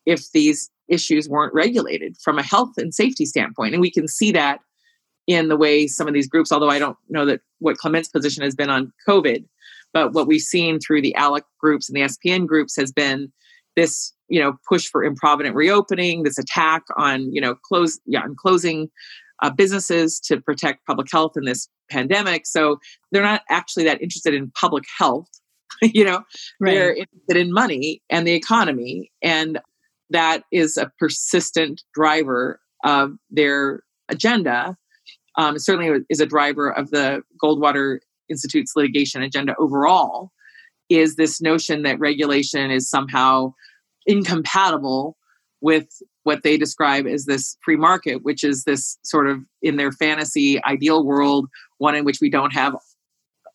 if 0.06 0.32
these 0.34 0.70
issues 0.90 1.30
weren't 1.30 1.54
regulated 1.54 2.18
from 2.24 2.38
a 2.38 2.44
health 2.44 2.74
and 2.78 2.94
safety 2.94 3.26
standpoint. 3.26 3.74
And 3.74 3.82
we 3.82 3.92
can 3.92 4.08
see 4.08 4.32
that 4.32 4.60
in 5.28 5.48
the 5.48 5.56
way 5.56 5.88
some 5.88 6.08
of 6.08 6.14
these 6.14 6.28
groups, 6.28 6.52
although 6.52 6.70
I 6.70 6.80
don't 6.80 6.98
know 7.10 7.26
that 7.26 7.42
what 7.60 7.78
Clement's 7.78 8.10
position 8.10 8.44
has 8.44 8.56
been 8.56 8.70
on 8.70 8.92
COVID, 9.08 9.46
but 9.94 10.14
what 10.14 10.28
we've 10.28 10.42
seen 10.42 10.80
through 10.80 11.02
the 11.02 11.16
ALEC 11.18 11.44
groups 11.60 11.90
and 11.90 11.96
the 11.96 12.02
SPN 12.02 12.48
groups 12.48 12.76
has 12.76 12.92
been 12.92 13.32
this, 13.76 14.14
you 14.28 14.40
know, 14.40 14.54
push 14.68 14.88
for 14.88 15.04
improvident 15.04 15.56
reopening, 15.56 16.24
this 16.24 16.38
attack 16.38 16.84
on, 16.98 17.34
you 17.34 17.42
know, 17.42 17.56
close, 17.56 18.00
yeah, 18.06 18.22
on 18.22 18.36
closing 18.36 18.90
uh, 19.42 19.50
businesses 19.50 20.20
to 20.20 20.40
protect 20.40 20.86
public 20.86 21.08
health 21.12 21.34
in 21.36 21.46
this 21.46 21.68
pandemic. 21.90 22.46
So 22.46 22.80
they're 23.12 23.24
not 23.24 23.42
actually 23.50 23.84
that 23.86 24.02
interested 24.02 24.34
in 24.34 24.52
public 24.52 24.86
health. 24.98 25.28
you 25.82 26.04
know, 26.04 26.22
right. 26.60 26.74
they're 26.74 26.94
interested 26.94 27.38
in 27.38 27.52
money 27.52 28.02
and 28.10 28.28
the 28.28 28.34
economy. 28.34 29.12
And 29.22 29.60
that 30.10 30.44
is 30.52 30.78
a 30.78 30.92
persistent 31.00 31.84
driver 31.94 32.60
of 32.84 33.14
their 33.30 33.82
agenda. 34.10 34.78
Um, 35.38 35.58
certainly 35.58 36.04
is 36.10 36.20
a 36.20 36.26
driver 36.26 36.70
of 36.70 36.92
the 36.92 37.24
Goldwater 37.42 38.00
Institute's 38.30 38.74
litigation 38.76 39.24
agenda 39.24 39.56
overall. 39.58 40.32
Is 40.91 41.15
this 41.15 41.41
notion 41.41 41.84
that 41.84 41.99
regulation 41.99 42.69
is 42.69 42.89
somehow 42.89 43.54
incompatible 44.06 45.17
with 45.62 45.88
what 46.23 46.43
they 46.43 46.58
describe 46.58 47.08
as 47.08 47.25
this 47.25 47.56
free 47.63 47.77
market, 47.77 48.23
which 48.23 48.43
is 48.43 48.63
this 48.63 48.97
sort 49.04 49.27
of 49.27 49.39
in 49.62 49.77
their 49.77 49.91
fantasy 49.91 50.63
ideal 50.63 51.06
world, 51.06 51.47
one 51.77 51.95
in 51.95 52.04
which 52.04 52.19
we 52.21 52.30
don't 52.30 52.54
have 52.54 52.75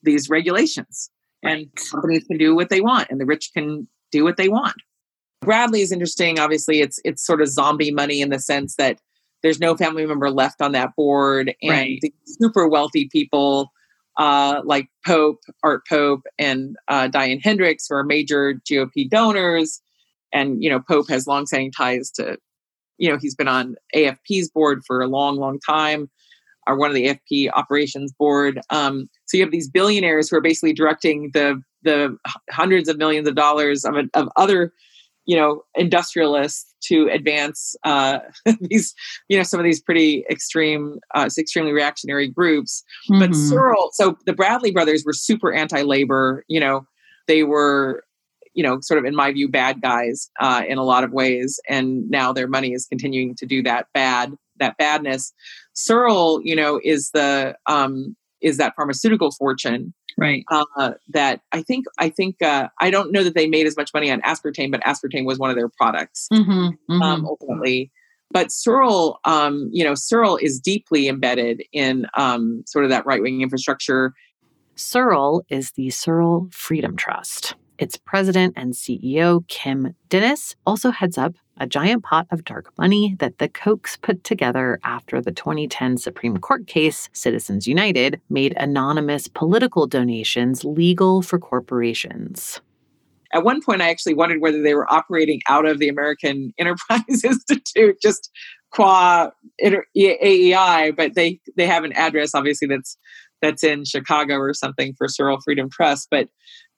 these 0.02 0.30
regulations 0.30 1.10
and 1.42 1.68
companies 1.90 2.24
can 2.24 2.38
do 2.38 2.54
what 2.54 2.70
they 2.70 2.80
want 2.80 3.08
and 3.10 3.20
the 3.20 3.26
rich 3.26 3.50
can 3.54 3.86
do 4.10 4.24
what 4.24 4.36
they 4.36 4.48
want. 4.48 4.76
Bradley 5.40 5.80
is 5.80 5.92
interesting. 5.92 6.38
Obviously, 6.38 6.80
it's 6.80 6.98
it's 7.04 7.24
sort 7.24 7.40
of 7.40 7.48
zombie 7.48 7.92
money 7.92 8.20
in 8.20 8.30
the 8.30 8.38
sense 8.38 8.76
that 8.76 8.98
there's 9.42 9.60
no 9.60 9.76
family 9.76 10.06
member 10.06 10.30
left 10.30 10.62
on 10.62 10.72
that 10.72 10.96
board, 10.96 11.54
and 11.62 11.70
right. 11.70 11.98
the 12.00 12.12
super 12.24 12.66
wealthy 12.66 13.08
people 13.12 13.70
uh, 14.16 14.62
like 14.64 14.88
Pope, 15.04 15.40
Art 15.62 15.82
Pope, 15.88 16.22
and 16.38 16.76
uh, 16.88 17.08
Diane 17.08 17.40
Hendricks, 17.40 17.86
who 17.88 17.96
are 17.96 18.04
major 18.04 18.60
GOP 18.70 19.08
donors, 19.08 19.80
and 20.32 20.62
you 20.62 20.70
know 20.70 20.80
Pope 20.80 21.08
has 21.08 21.26
long-standing 21.26 21.72
ties 21.72 22.10
to, 22.12 22.36
you 22.98 23.10
know, 23.10 23.18
he's 23.20 23.34
been 23.34 23.48
on 23.48 23.76
AFP's 23.94 24.50
board 24.50 24.82
for 24.86 25.00
a 25.00 25.06
long, 25.06 25.36
long 25.36 25.58
time, 25.60 26.08
or 26.66 26.76
one 26.76 26.90
of 26.90 26.94
the 26.94 27.06
AFP 27.06 27.50
operations 27.54 28.12
board. 28.12 28.60
Um, 28.70 29.08
so 29.26 29.36
you 29.36 29.42
have 29.42 29.52
these 29.52 29.68
billionaires 29.68 30.28
who 30.28 30.36
are 30.36 30.42
basically 30.42 30.72
directing 30.72 31.30
the 31.32 31.62
the 31.82 32.16
hundreds 32.50 32.88
of 32.88 32.98
millions 32.98 33.28
of 33.28 33.36
dollars 33.36 33.84
of, 33.84 33.94
of 34.14 34.28
other 34.36 34.72
you 35.26 35.36
know 35.36 35.62
industrialists 35.74 36.72
to 36.82 37.08
advance 37.12 37.74
uh, 37.84 38.18
these 38.60 38.94
you 39.28 39.36
know 39.36 39.42
some 39.42 39.60
of 39.60 39.64
these 39.64 39.80
pretty 39.80 40.24
extreme 40.30 40.98
uh, 41.14 41.28
extremely 41.38 41.72
reactionary 41.72 42.28
groups 42.28 42.82
mm-hmm. 43.10 43.20
but 43.20 43.34
searle 43.34 43.90
so 43.92 44.16
the 44.24 44.32
bradley 44.32 44.70
brothers 44.70 45.04
were 45.04 45.12
super 45.12 45.52
anti-labor 45.52 46.44
you 46.48 46.60
know 46.60 46.86
they 47.26 47.42
were 47.42 48.04
you 48.54 48.62
know 48.62 48.78
sort 48.80 48.98
of 48.98 49.04
in 49.04 49.14
my 49.14 49.32
view 49.32 49.48
bad 49.48 49.82
guys 49.82 50.30
uh, 50.40 50.62
in 50.66 50.78
a 50.78 50.84
lot 50.84 51.04
of 51.04 51.12
ways 51.12 51.60
and 51.68 52.08
now 52.08 52.32
their 52.32 52.48
money 52.48 52.72
is 52.72 52.86
continuing 52.86 53.34
to 53.34 53.46
do 53.46 53.62
that 53.62 53.86
bad 53.92 54.32
that 54.58 54.76
badness 54.78 55.32
searle 55.74 56.40
you 56.42 56.56
know 56.56 56.80
is 56.82 57.10
the 57.12 57.54
um 57.66 58.16
is 58.40 58.58
that 58.58 58.74
pharmaceutical 58.76 59.30
fortune 59.32 59.92
right. 60.16 60.44
Uh, 60.50 60.92
that 61.08 61.40
i 61.52 61.62
think 61.62 61.86
i 61.98 62.08
think 62.08 62.40
uh, 62.42 62.68
i 62.80 62.90
don't 62.90 63.12
know 63.12 63.22
that 63.22 63.34
they 63.34 63.46
made 63.46 63.66
as 63.66 63.76
much 63.76 63.92
money 63.94 64.10
on 64.10 64.20
aspartame 64.22 64.70
but 64.70 64.80
aspartame 64.82 65.24
was 65.24 65.38
one 65.38 65.50
of 65.50 65.56
their 65.56 65.68
products 65.68 66.28
mm-hmm, 66.32 66.50
mm-hmm. 66.50 67.02
Um, 67.02 67.26
ultimately. 67.26 67.90
But 68.32 68.50
searle 68.50 69.20
um, 69.24 69.70
you 69.72 69.84
know 69.84 69.94
searle 69.94 70.36
is 70.36 70.58
deeply 70.58 71.06
embedded 71.08 71.62
in 71.72 72.06
um, 72.16 72.64
sort 72.66 72.84
of 72.84 72.90
that 72.90 73.06
right-wing 73.06 73.40
infrastructure. 73.40 74.14
Searle 74.74 75.44
is 75.48 75.72
the 75.72 75.90
searle 75.90 76.48
freedom 76.50 76.96
trust. 76.96 77.54
Its 77.78 77.96
president 77.96 78.54
and 78.56 78.72
ceo 78.72 79.46
kim 79.46 79.94
dennis 80.08 80.56
also 80.66 80.90
heads 80.90 81.16
up 81.16 81.34
a 81.58 81.66
giant 81.66 82.04
pot 82.04 82.26
of 82.30 82.44
dark 82.44 82.72
money 82.78 83.16
that 83.18 83.38
the 83.38 83.48
Kochs 83.48 84.00
put 84.00 84.24
together 84.24 84.78
after 84.84 85.20
the 85.20 85.32
2010 85.32 85.96
Supreme 85.96 86.36
Court 86.36 86.66
case, 86.66 87.08
Citizens 87.12 87.66
United, 87.66 88.20
made 88.28 88.54
anonymous 88.56 89.28
political 89.28 89.86
donations 89.86 90.64
legal 90.64 91.22
for 91.22 91.38
corporations. 91.38 92.60
At 93.32 93.44
one 93.44 93.62
point, 93.62 93.82
I 93.82 93.90
actually 93.90 94.14
wondered 94.14 94.40
whether 94.40 94.62
they 94.62 94.74
were 94.74 94.90
operating 94.92 95.40
out 95.48 95.66
of 95.66 95.78
the 95.78 95.88
American 95.88 96.52
Enterprise 96.58 97.24
Institute, 97.24 97.96
just 98.00 98.30
qua 98.70 99.30
AEI, 99.62 100.92
but 100.96 101.14
they, 101.14 101.40
they 101.56 101.66
have 101.66 101.84
an 101.84 101.92
address, 101.92 102.34
obviously, 102.34 102.68
that's 102.68 102.96
that's 103.42 103.62
in 103.62 103.84
Chicago 103.84 104.36
or 104.36 104.54
something 104.54 104.94
for 104.96 105.08
Searle 105.08 105.38
Freedom 105.44 105.68
Trust. 105.68 106.08
But 106.10 106.28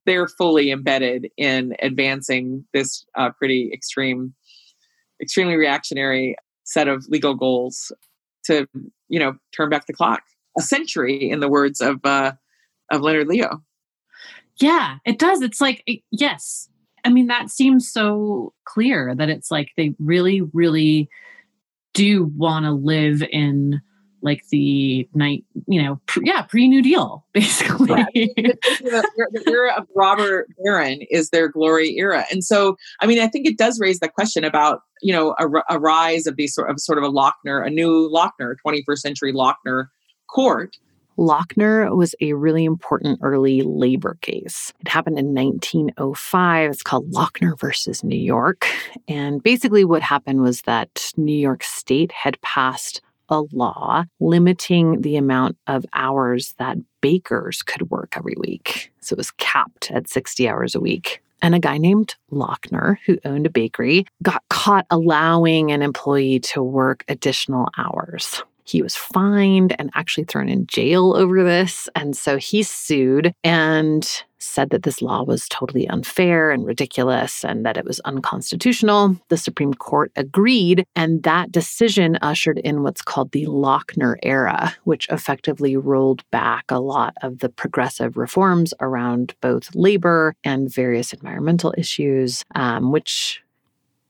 they're 0.07 0.27
fully 0.27 0.71
embedded 0.71 1.29
in 1.37 1.75
advancing 1.83 2.65
this 2.73 3.05
uh, 3.15 3.31
pretty 3.39 3.71
extreme 3.73 4.35
extremely 5.21 5.57
reactionary 5.57 6.37
set 6.65 6.89
of 6.89 7.07
legal 7.09 7.35
goals 7.35 7.93
to 8.45 8.67
you 9.09 9.19
know 9.19 9.35
turn 9.55 9.69
back 9.69 9.87
the 9.87 9.93
clock 9.93 10.23
a 10.57 10.63
century 10.63 11.31
in 11.31 11.41
the 11.41 11.49
words 11.49 11.81
of 11.81 12.01
uh 12.05 12.33
of 12.91 13.01
leonard 13.01 13.27
leo. 13.27 13.63
Yeah 14.61 14.97
it 15.05 15.19
does. 15.19 15.43
It's 15.43 15.61
like 15.61 15.83
it, 15.87 16.01
yes. 16.11 16.69
I 17.05 17.11
mean 17.11 17.29
that 17.29 17.51
seems 17.51 17.91
so 17.91 18.53
clear 18.65 19.15
that 19.15 19.29
it's 19.29 19.51
like 19.51 19.71
they 19.77 19.95
really 19.99 20.43
really 20.53 21.09
do 21.95 22.25
want 22.37 22.65
to 22.65 22.73
live 22.73 23.23
in 23.23 23.81
like 24.23 24.47
the 24.49 25.09
night, 25.15 25.45
you 25.67 25.83
know, 25.83 26.01
pre, 26.07 26.23
yeah, 26.25 26.43
pre 26.43 26.69
New 26.69 26.83
Deal, 26.83 27.25
basically. 27.33 27.93
Right. 27.93 28.09
the, 28.15 29.43
era 29.47 29.75
of 29.77 29.87
robber 29.95 30.47
baron 30.63 31.03
is 31.11 31.31
their 31.31 31.49
glory 31.49 31.97
era, 31.97 32.25
and 32.31 32.45
so 32.45 32.77
I 33.01 33.07
mean, 33.07 33.21
I 33.21 33.29
think 33.29 33.47
it 33.47 33.59
does 33.59 33.81
raise 33.81 34.01
the 34.01 34.09
question 34.09 34.45
about 34.45 34.83
you 35.03 35.13
know 35.13 35.35
a, 35.39 35.75
a 35.75 35.79
rise 35.79 36.27
of 36.27 36.37
these 36.37 36.55
sort 36.55 36.71
of 36.71 36.81
sort 36.81 36.99
of 36.99 37.05
a 37.05 37.11
Lochner, 37.11 37.67
a 37.67 37.71
new 37.71 38.11
Lochner, 38.11 38.55
21st 38.65 38.99
century 38.99 39.33
Lochner 39.33 39.87
court. 40.29 40.77
Lochner 41.19 41.95
was 41.97 42.15
a 42.21 42.33
really 42.35 42.65
important 42.65 43.19
early 43.23 43.63
labor 43.63 44.17
case. 44.21 44.73
It 44.81 44.89
happened 44.89 45.19
in 45.19 45.35
1905. 45.35 46.71
It's 46.71 46.83
called 46.83 47.11
Lochner 47.11 47.59
versus 47.59 48.05
New 48.05 48.19
York. 48.19 48.69
And 49.09 49.43
basically, 49.43 49.85
what 49.85 50.01
happened 50.01 50.43
was 50.43 50.63
that 50.63 51.13
New 51.17 51.37
York 51.37 51.65
State 51.65 52.13
had 52.13 52.41
passed 52.43 53.03
a 53.29 53.43
law 53.53 54.05
limiting 54.21 55.03
the 55.03 55.17
amount 55.17 55.57
of 55.67 55.85
hours 55.93 56.55
that 56.59 56.79
bakers 57.01 57.63
could 57.63 57.91
work 57.91 58.15
every 58.17 58.35
week. 58.39 58.93
So 59.01 59.15
it 59.15 59.19
was 59.19 59.31
capped 59.33 59.91
at 59.91 60.09
60 60.09 60.49
hours 60.49 60.75
a 60.75 60.81
week. 60.81 61.23
And 61.41 61.55
a 61.55 61.61
guy 61.61 61.79
named 61.79 62.17
Lochner, 62.33 62.97
who 63.07 63.19
owned 63.25 63.47
a 63.47 63.51
bakery, 63.51 64.07
got 64.23 64.43
caught 64.51 64.87
allowing 64.91 65.71
an 65.71 65.83
employee 65.83 66.41
to 66.41 66.63
work 66.63 67.05
additional 67.09 67.69
hours. 67.79 68.43
He 68.65 68.83
was 68.83 68.97
fined 68.97 69.75
and 69.79 69.91
actually 69.95 70.25
thrown 70.25 70.49
in 70.49 70.67
jail 70.67 71.15
over 71.17 71.43
this. 71.43 71.89
And 71.95 72.17
so 72.17 72.37
he 72.37 72.63
sued 72.63 73.33
and 73.43 74.25
said 74.39 74.71
that 74.71 74.83
this 74.83 75.03
law 75.03 75.23
was 75.23 75.49
totally 75.49 75.89
unfair 75.89 76.51
and 76.51 76.65
ridiculous 76.65 77.45
and 77.45 77.65
that 77.65 77.77
it 77.77 77.85
was 77.85 78.01
unconstitutional. 78.01 79.17
The 79.29 79.37
Supreme 79.37 79.75
Court 79.75 80.13
agreed, 80.17 80.85
and 80.95 81.23
that 81.23 81.53
decision 81.53 82.19
ushered 82.23 82.59
in 82.59 82.83
what's 82.83 83.03
called 83.03 83.33
the 83.33 83.47
Lochner 83.47 84.17
era, 84.23 84.75
which 84.85 85.09
effectively 85.09 85.77
rolled 85.77 86.29
back 86.31 86.65
a 86.71 86.81
lot 86.81 87.15
of 87.23 87.39
the 87.39 87.49
progressive 87.49 88.17
reforms 88.17 88.75
around 88.81 89.35
both 89.41 89.75
labor 89.75 90.35
and 90.45 90.73
various 90.73 91.13
environmental 91.13 91.75
issues, 91.77 92.45
um, 92.55 92.93
which 92.93 93.43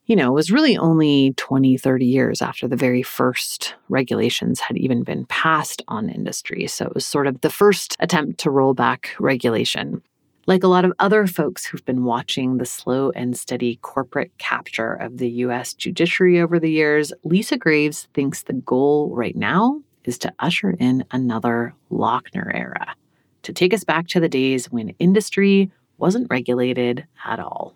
you 0.09 0.17
know, 0.17 0.33
was 0.33 0.51
really 0.51 0.77
only 0.77 1.35
20, 1.37 1.77
30 1.77 2.07
years 2.07 2.41
after 2.41 2.67
the 2.67 2.77
very 2.77 3.03
first 3.03 3.75
regulations 3.91 4.59
had 4.59 4.79
even 4.79 5.03
been 5.03 5.27
passed 5.27 5.83
on 5.87 6.09
industry. 6.09 6.67
So 6.67 6.87
it 6.87 6.95
was 6.95 7.05
sort 7.05 7.27
of 7.27 7.43
the 7.43 7.51
first 7.51 7.95
attempt 8.01 8.41
to 8.41 8.51
roll 8.51 8.73
back 8.73 9.11
regulation. 9.21 10.03
Like 10.49 10.65
a 10.65 10.69
lot 10.69 10.87
of 10.87 10.95
other 10.99 11.27
folks 11.27 11.67
who've 11.67 11.85
been 11.85 12.05
watching 12.05 12.57
the 12.57 12.65
slow 12.65 13.11
and 13.11 13.37
steady 13.37 13.77
corporate 13.83 14.33
capture 14.39 14.95
of 14.95 15.19
the 15.19 15.29
US 15.45 15.75
judiciary 15.75 16.41
over 16.41 16.59
the 16.59 16.71
years, 16.71 17.13
Lisa 17.23 17.59
Graves 17.59 18.09
thinks 18.15 18.45
the 18.45 18.55
goal 18.55 19.15
right 19.15 19.37
now 19.37 19.83
is 20.05 20.17
to 20.21 20.33
usher 20.39 20.71
in 20.71 21.05
another 21.11 21.75
Lochner 21.91 22.51
era, 22.55 22.95
to 23.43 23.53
take 23.53 23.75
us 23.75 23.85
back 23.85 24.07
to 24.09 24.21
the 24.21 24.29
days 24.31 24.71
when 24.71 24.95
industry 24.99 25.71
wasn't 25.99 26.31
regulated 26.31 27.07
at 27.27 27.41
all 27.41 27.75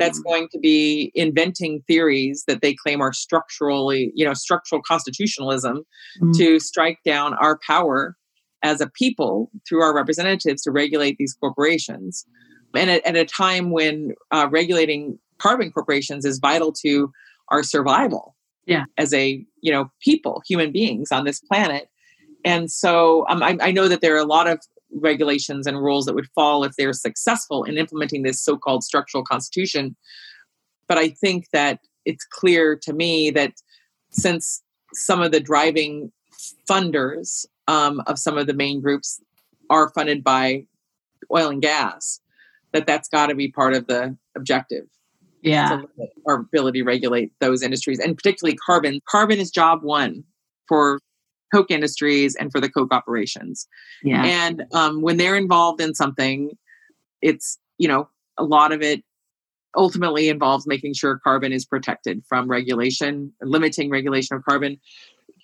that's 0.00 0.18
going 0.20 0.48
to 0.50 0.58
be 0.58 1.12
inventing 1.14 1.82
theories 1.86 2.44
that 2.48 2.62
they 2.62 2.72
claim 2.72 3.02
are 3.02 3.12
structurally, 3.12 4.10
you 4.14 4.24
know, 4.24 4.32
structural 4.32 4.80
constitutionalism 4.80 5.84
mm-hmm. 6.20 6.32
to 6.32 6.58
strike 6.58 6.98
down 7.04 7.34
our 7.34 7.58
power 7.66 8.16
as 8.62 8.80
a 8.80 8.88
people 8.88 9.50
through 9.68 9.82
our 9.82 9.94
representatives 9.94 10.62
to 10.62 10.70
regulate 10.70 11.16
these 11.18 11.34
corporations. 11.34 12.24
And 12.74 12.90
at, 12.90 13.04
at 13.06 13.16
a 13.16 13.24
time 13.24 13.70
when 13.70 14.14
uh, 14.30 14.48
regulating 14.50 15.18
carbon 15.38 15.72
corporations 15.72 16.24
is 16.24 16.38
vital 16.38 16.72
to 16.84 17.10
our 17.48 17.62
survival 17.62 18.36
yeah. 18.66 18.84
as 18.96 19.12
a, 19.12 19.44
you 19.60 19.72
know, 19.72 19.90
people, 20.00 20.42
human 20.46 20.70
beings 20.70 21.10
on 21.10 21.24
this 21.24 21.40
planet. 21.40 21.88
And 22.44 22.70
so 22.70 23.26
um, 23.28 23.42
I, 23.42 23.56
I 23.60 23.72
know 23.72 23.88
that 23.88 24.00
there 24.00 24.14
are 24.14 24.20
a 24.20 24.24
lot 24.24 24.46
of 24.46 24.60
regulations 24.92 25.66
and 25.66 25.78
rules 25.78 26.04
that 26.06 26.14
would 26.14 26.28
fall 26.34 26.64
if 26.64 26.72
they're 26.76 26.92
successful 26.92 27.64
in 27.64 27.78
implementing 27.78 28.22
this 28.22 28.42
so 28.42 28.56
called 28.56 28.84
structural 28.84 29.24
constitution. 29.24 29.96
But 30.88 30.98
I 30.98 31.08
think 31.08 31.46
that 31.52 31.80
it's 32.04 32.24
clear 32.24 32.76
to 32.82 32.92
me 32.92 33.30
that 33.30 33.52
since 34.10 34.62
some 34.92 35.20
of 35.20 35.32
the 35.32 35.40
driving 35.40 36.12
funders 36.68 37.46
um, 37.70 38.02
of 38.06 38.18
some 38.18 38.36
of 38.36 38.46
the 38.46 38.54
main 38.54 38.80
groups 38.80 39.20
are 39.68 39.90
funded 39.90 40.24
by 40.24 40.66
oil 41.32 41.48
and 41.48 41.62
gas, 41.62 42.20
that 42.72 42.86
that's 42.86 43.08
got 43.08 43.26
to 43.28 43.34
be 43.34 43.48
part 43.50 43.74
of 43.74 43.86
the 43.86 44.16
objective. 44.36 44.86
Yeah. 45.42 45.82
Our 46.26 46.40
ability 46.40 46.80
to 46.80 46.84
regulate 46.84 47.32
those 47.40 47.62
industries 47.62 47.98
and 47.98 48.16
particularly 48.16 48.56
carbon. 48.56 49.00
Carbon 49.08 49.38
is 49.38 49.50
job 49.50 49.82
one 49.82 50.24
for 50.68 50.98
Koch 51.52 51.70
Industries 51.70 52.36
and 52.36 52.52
for 52.52 52.60
the 52.60 52.68
Koch 52.68 52.92
operations. 52.92 53.66
Yeah. 54.02 54.24
And 54.24 54.64
um, 54.72 55.00
when 55.00 55.16
they're 55.16 55.36
involved 55.36 55.80
in 55.80 55.94
something, 55.94 56.50
it's, 57.22 57.58
you 57.78 57.88
know, 57.88 58.08
a 58.36 58.44
lot 58.44 58.72
of 58.72 58.82
it 58.82 59.02
ultimately 59.76 60.28
involves 60.28 60.66
making 60.66 60.94
sure 60.94 61.20
carbon 61.22 61.52
is 61.52 61.64
protected 61.64 62.22
from 62.28 62.48
regulation, 62.48 63.32
limiting 63.40 63.90
regulation 63.90 64.36
of 64.36 64.44
carbon. 64.44 64.78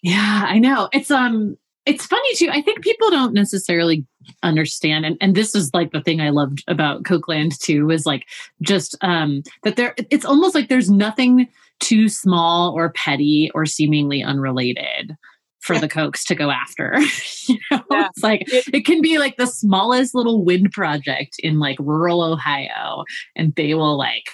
Yeah, 0.03 0.45
I 0.47 0.59
know. 0.59 0.89
It's 0.93 1.11
um 1.11 1.57
it's 1.87 2.07
funny 2.07 2.35
too. 2.35 2.51
I 2.51 2.61
think 2.63 2.83
people 2.83 3.11
don't 3.11 3.33
necessarily 3.33 4.05
understand 4.43 5.07
and, 5.07 5.17
and 5.21 5.37
this 5.37 5.55
is 5.55 5.71
like 5.73 5.93
the 5.93 6.03
thing 6.03 6.21
I 6.21 6.31
loved 6.31 6.65
about 6.67 7.05
Kochland 7.05 7.59
too 7.59 7.91
is 7.91 8.07
like 8.07 8.25
just 8.61 8.97
um 9.01 9.43
that 9.63 9.77
there 9.77 9.95
it's 10.11 10.25
almost 10.25 10.55
like 10.55 10.69
there's 10.69 10.91
nothing 10.91 11.49
too 11.79 12.09
small 12.09 12.73
or 12.77 12.91
petty 12.93 13.51
or 13.55 13.67
seemingly 13.67 14.23
unrelated 14.23 15.17
for 15.61 15.79
the 15.79 15.89
Kochs 15.89 16.25
to 16.25 16.35
go 16.35 16.51
after. 16.51 16.95
you 17.49 17.59
know, 17.71 17.83
yeah. 17.91 18.09
it's 18.09 18.23
like 18.23 18.45
it, 18.47 18.87
can 18.87 19.03
be 19.03 19.19
like 19.19 19.37
the 19.37 19.47
smallest 19.47 20.15
little 20.15 20.45
wind 20.45 20.71
project 20.71 21.37
in 21.41 21.59
like 21.59 21.77
rural 21.81 22.23
Ohio, 22.23 23.05
and 23.35 23.55
they 23.57 23.75
will 23.75 23.99
like 23.99 24.31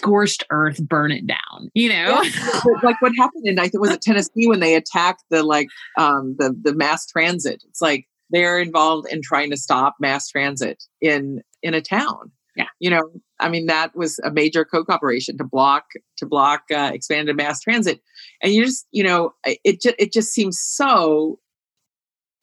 scorched 0.00 0.44
earth 0.50 0.82
burn 0.86 1.12
it 1.12 1.26
down. 1.26 1.70
You 1.74 1.90
know, 1.90 2.22
yeah. 2.22 2.60
like 2.82 3.00
what 3.00 3.12
happened 3.18 3.46
in 3.46 3.58
I 3.58 3.68
think 3.68 3.80
was 3.80 3.90
it 3.90 4.02
Tennessee 4.02 4.46
when 4.46 4.60
they 4.60 4.74
attacked 4.74 5.24
the 5.30 5.42
like 5.42 5.68
um 5.98 6.36
the 6.38 6.56
the 6.60 6.74
mass 6.74 7.06
transit. 7.06 7.62
It's 7.68 7.80
like 7.80 8.06
they're 8.30 8.60
involved 8.60 9.08
in 9.10 9.20
trying 9.22 9.50
to 9.50 9.56
stop 9.56 9.96
mass 10.00 10.28
transit 10.28 10.84
in 11.00 11.42
in 11.62 11.74
a 11.74 11.80
town. 11.80 12.32
Yeah, 12.56 12.66
you 12.78 12.90
know, 12.90 13.10
I 13.38 13.48
mean 13.48 13.66
that 13.66 13.94
was 13.94 14.18
a 14.24 14.30
major 14.30 14.64
Koch 14.64 14.88
operation 14.88 15.38
to 15.38 15.44
block 15.44 15.84
to 16.16 16.26
block 16.26 16.62
uh, 16.74 16.90
expanded 16.92 17.36
mass 17.36 17.60
transit, 17.60 18.00
and 18.42 18.52
you 18.52 18.64
just 18.64 18.86
you 18.90 19.04
know 19.04 19.34
it 19.44 19.80
just 19.80 19.94
it 19.98 20.12
just 20.12 20.32
seems 20.32 20.58
so 20.60 21.38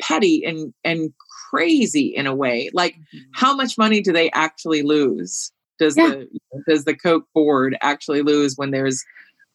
petty 0.02 0.44
and 0.46 0.74
and 0.84 1.12
crazy 1.50 2.14
in 2.16 2.28
a 2.28 2.36
way. 2.36 2.70
Like 2.74 2.94
mm-hmm. 2.94 3.18
how 3.34 3.56
much 3.56 3.78
money 3.78 4.02
do 4.02 4.14
they 4.14 4.32
actually 4.32 4.84
lose? 4.84 5.52
Does 5.80 5.96
yeah. 5.98 6.10
the 6.10 6.40
does 6.68 6.86
the 6.86 6.96
Koch 6.96 7.24
board 7.34 7.78
actually 7.82 8.22
lose 8.22 8.56
when 8.56 8.72
there's 8.72 9.04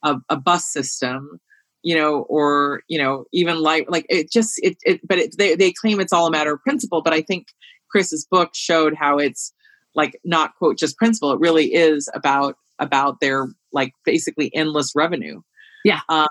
a, 0.03 0.17
a 0.29 0.37
bus 0.37 0.67
system? 0.67 1.41
you 1.85 1.97
know, 1.97 2.21
or 2.29 2.83
you 2.87 2.97
know, 2.97 3.25
even 3.33 3.61
like 3.61 3.87
like 3.91 4.07
it 4.09 4.31
just 4.31 4.57
it, 4.63 4.77
it 4.85 5.01
but 5.05 5.19
it, 5.19 5.37
they 5.37 5.57
they 5.57 5.73
claim 5.73 5.99
it's 5.99 6.13
all 6.13 6.29
a 6.29 6.31
matter 6.31 6.53
of 6.53 6.63
principle. 6.63 7.03
But 7.03 7.13
I 7.13 7.23
think 7.23 7.49
Chris's 7.91 8.25
book 8.25 8.51
showed 8.55 8.95
how 8.95 9.19
it's 9.19 9.53
like 9.95 10.19
not 10.25 10.55
quote 10.57 10.79
just 10.79 10.97
principle 10.97 11.33
it 11.33 11.41
really 11.41 11.73
is 11.75 12.09
about 12.15 12.57
about 12.79 13.21
their 13.21 13.49
like 13.73 13.93
basically 14.05 14.55
endless 14.55 14.93
revenue 14.95 15.41
yeah 15.85 16.01
um, 16.09 16.29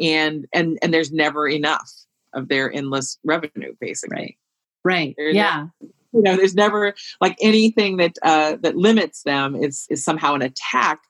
and 0.00 0.46
and 0.52 0.78
and 0.82 0.94
there's 0.94 1.12
never 1.12 1.48
enough 1.48 1.90
of 2.34 2.48
their 2.48 2.72
endless 2.72 3.18
revenue 3.24 3.74
basically 3.80 4.16
right 4.16 4.36
right 4.84 5.14
there's 5.16 5.34
yeah 5.34 5.66
you 6.12 6.22
know 6.22 6.36
there's 6.36 6.54
never 6.54 6.94
like 7.20 7.36
anything 7.40 7.96
that 7.96 8.16
uh 8.22 8.56
that 8.62 8.76
limits 8.76 9.22
them 9.22 9.54
is 9.56 9.86
is 9.90 10.04
somehow 10.04 10.34
an 10.34 10.42
attack 10.42 11.00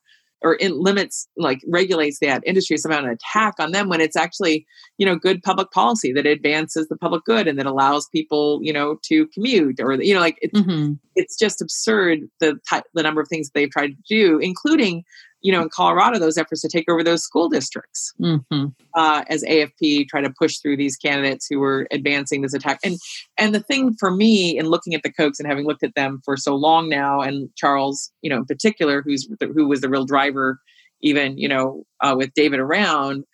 or 0.42 0.56
it 0.60 0.72
limits 0.72 1.28
like 1.36 1.60
regulates 1.68 2.18
that 2.20 2.42
industry 2.46 2.76
somehow 2.76 3.00
an 3.00 3.10
attack 3.10 3.54
on 3.58 3.72
them 3.72 3.88
when 3.88 4.00
it's 4.00 4.16
actually 4.16 4.66
you 4.98 5.06
know 5.06 5.16
good 5.16 5.42
public 5.42 5.70
policy 5.70 6.12
that 6.12 6.26
advances 6.26 6.88
the 6.88 6.96
public 6.96 7.24
good 7.24 7.46
and 7.46 7.58
that 7.58 7.66
allows 7.66 8.08
people 8.08 8.60
you 8.62 8.72
know 8.72 8.96
to 9.02 9.26
commute 9.28 9.80
or 9.80 9.92
you 10.02 10.14
know 10.14 10.20
like 10.20 10.38
it's 10.40 10.58
mm-hmm. 10.58 10.92
it's 11.14 11.36
just 11.36 11.60
absurd 11.60 12.20
the 12.40 12.58
the 12.94 13.02
number 13.02 13.20
of 13.20 13.28
things 13.28 13.50
they've 13.50 13.70
tried 13.70 13.88
to 13.88 14.02
do 14.08 14.38
including 14.38 15.04
you 15.42 15.52
know, 15.52 15.62
in 15.62 15.68
Colorado, 15.70 16.18
those 16.18 16.36
efforts 16.36 16.60
to 16.62 16.68
take 16.68 16.88
over 16.88 17.02
those 17.02 17.22
school 17.22 17.48
districts 17.48 18.12
mm-hmm. 18.20 18.66
uh, 18.94 19.24
as 19.28 19.42
AFP 19.44 20.08
try 20.08 20.20
to 20.20 20.30
push 20.30 20.58
through 20.58 20.76
these 20.76 20.96
candidates 20.96 21.46
who 21.48 21.58
were 21.58 21.86
advancing 21.90 22.42
this 22.42 22.54
attack. 22.54 22.78
And 22.84 22.98
and 23.38 23.54
the 23.54 23.60
thing 23.60 23.94
for 23.98 24.10
me 24.10 24.58
in 24.58 24.66
looking 24.66 24.94
at 24.94 25.02
the 25.02 25.12
Kochs 25.12 25.38
and 25.38 25.48
having 25.48 25.66
looked 25.66 25.82
at 25.82 25.94
them 25.94 26.20
for 26.24 26.36
so 26.36 26.54
long 26.54 26.88
now, 26.88 27.20
and 27.20 27.48
Charles, 27.56 28.12
you 28.22 28.30
know, 28.30 28.36
in 28.36 28.44
particular, 28.44 29.02
who's 29.02 29.28
the, 29.40 29.46
who 29.46 29.66
was 29.66 29.80
the 29.80 29.88
real 29.88 30.04
driver, 30.04 30.60
even 31.00 31.38
you 31.38 31.48
know, 31.48 31.84
uh, 32.00 32.14
with 32.16 32.34
David 32.34 32.60
around, 32.60 33.24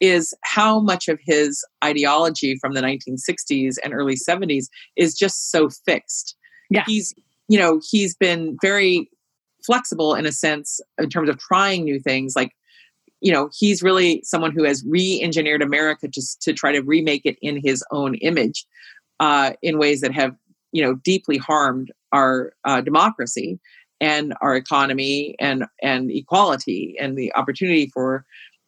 is 0.00 0.34
how 0.44 0.78
much 0.78 1.08
of 1.08 1.18
his 1.24 1.64
ideology 1.82 2.56
from 2.60 2.74
the 2.74 2.80
1960s 2.80 3.76
and 3.82 3.92
early 3.92 4.14
70s 4.16 4.66
is 4.96 5.14
just 5.14 5.50
so 5.50 5.68
fixed. 5.68 6.36
Yeah, 6.70 6.84
he's 6.86 7.14
you 7.48 7.58
know 7.58 7.80
he's 7.90 8.14
been 8.14 8.56
very 8.62 9.10
flexible 9.66 10.14
in 10.14 10.24
a 10.24 10.32
sense 10.32 10.80
in 10.98 11.10
terms 11.10 11.28
of 11.28 11.38
trying 11.38 11.84
new 11.84 11.98
things 11.98 12.34
like 12.36 12.52
you 13.20 13.32
know 13.32 13.50
he's 13.58 13.82
really 13.82 14.22
someone 14.22 14.52
who 14.52 14.64
has 14.64 14.84
re-engineered 14.86 15.62
america 15.62 16.06
just 16.08 16.40
to 16.40 16.52
try 16.52 16.72
to 16.72 16.80
remake 16.80 17.22
it 17.24 17.36
in 17.42 17.60
his 17.60 17.84
own 17.90 18.14
image 18.16 18.64
uh, 19.18 19.52
in 19.62 19.78
ways 19.78 20.00
that 20.00 20.12
have 20.12 20.34
you 20.72 20.82
know 20.82 20.94
deeply 21.04 21.38
harmed 21.38 21.90
our 22.12 22.52
uh, 22.64 22.80
democracy 22.80 23.58
and 24.00 24.34
our 24.40 24.54
economy 24.54 25.34
and 25.40 25.64
and 25.82 26.10
equality 26.10 26.96
and 27.00 27.16
the 27.16 27.34
opportunity 27.34 27.90
for 27.92 28.24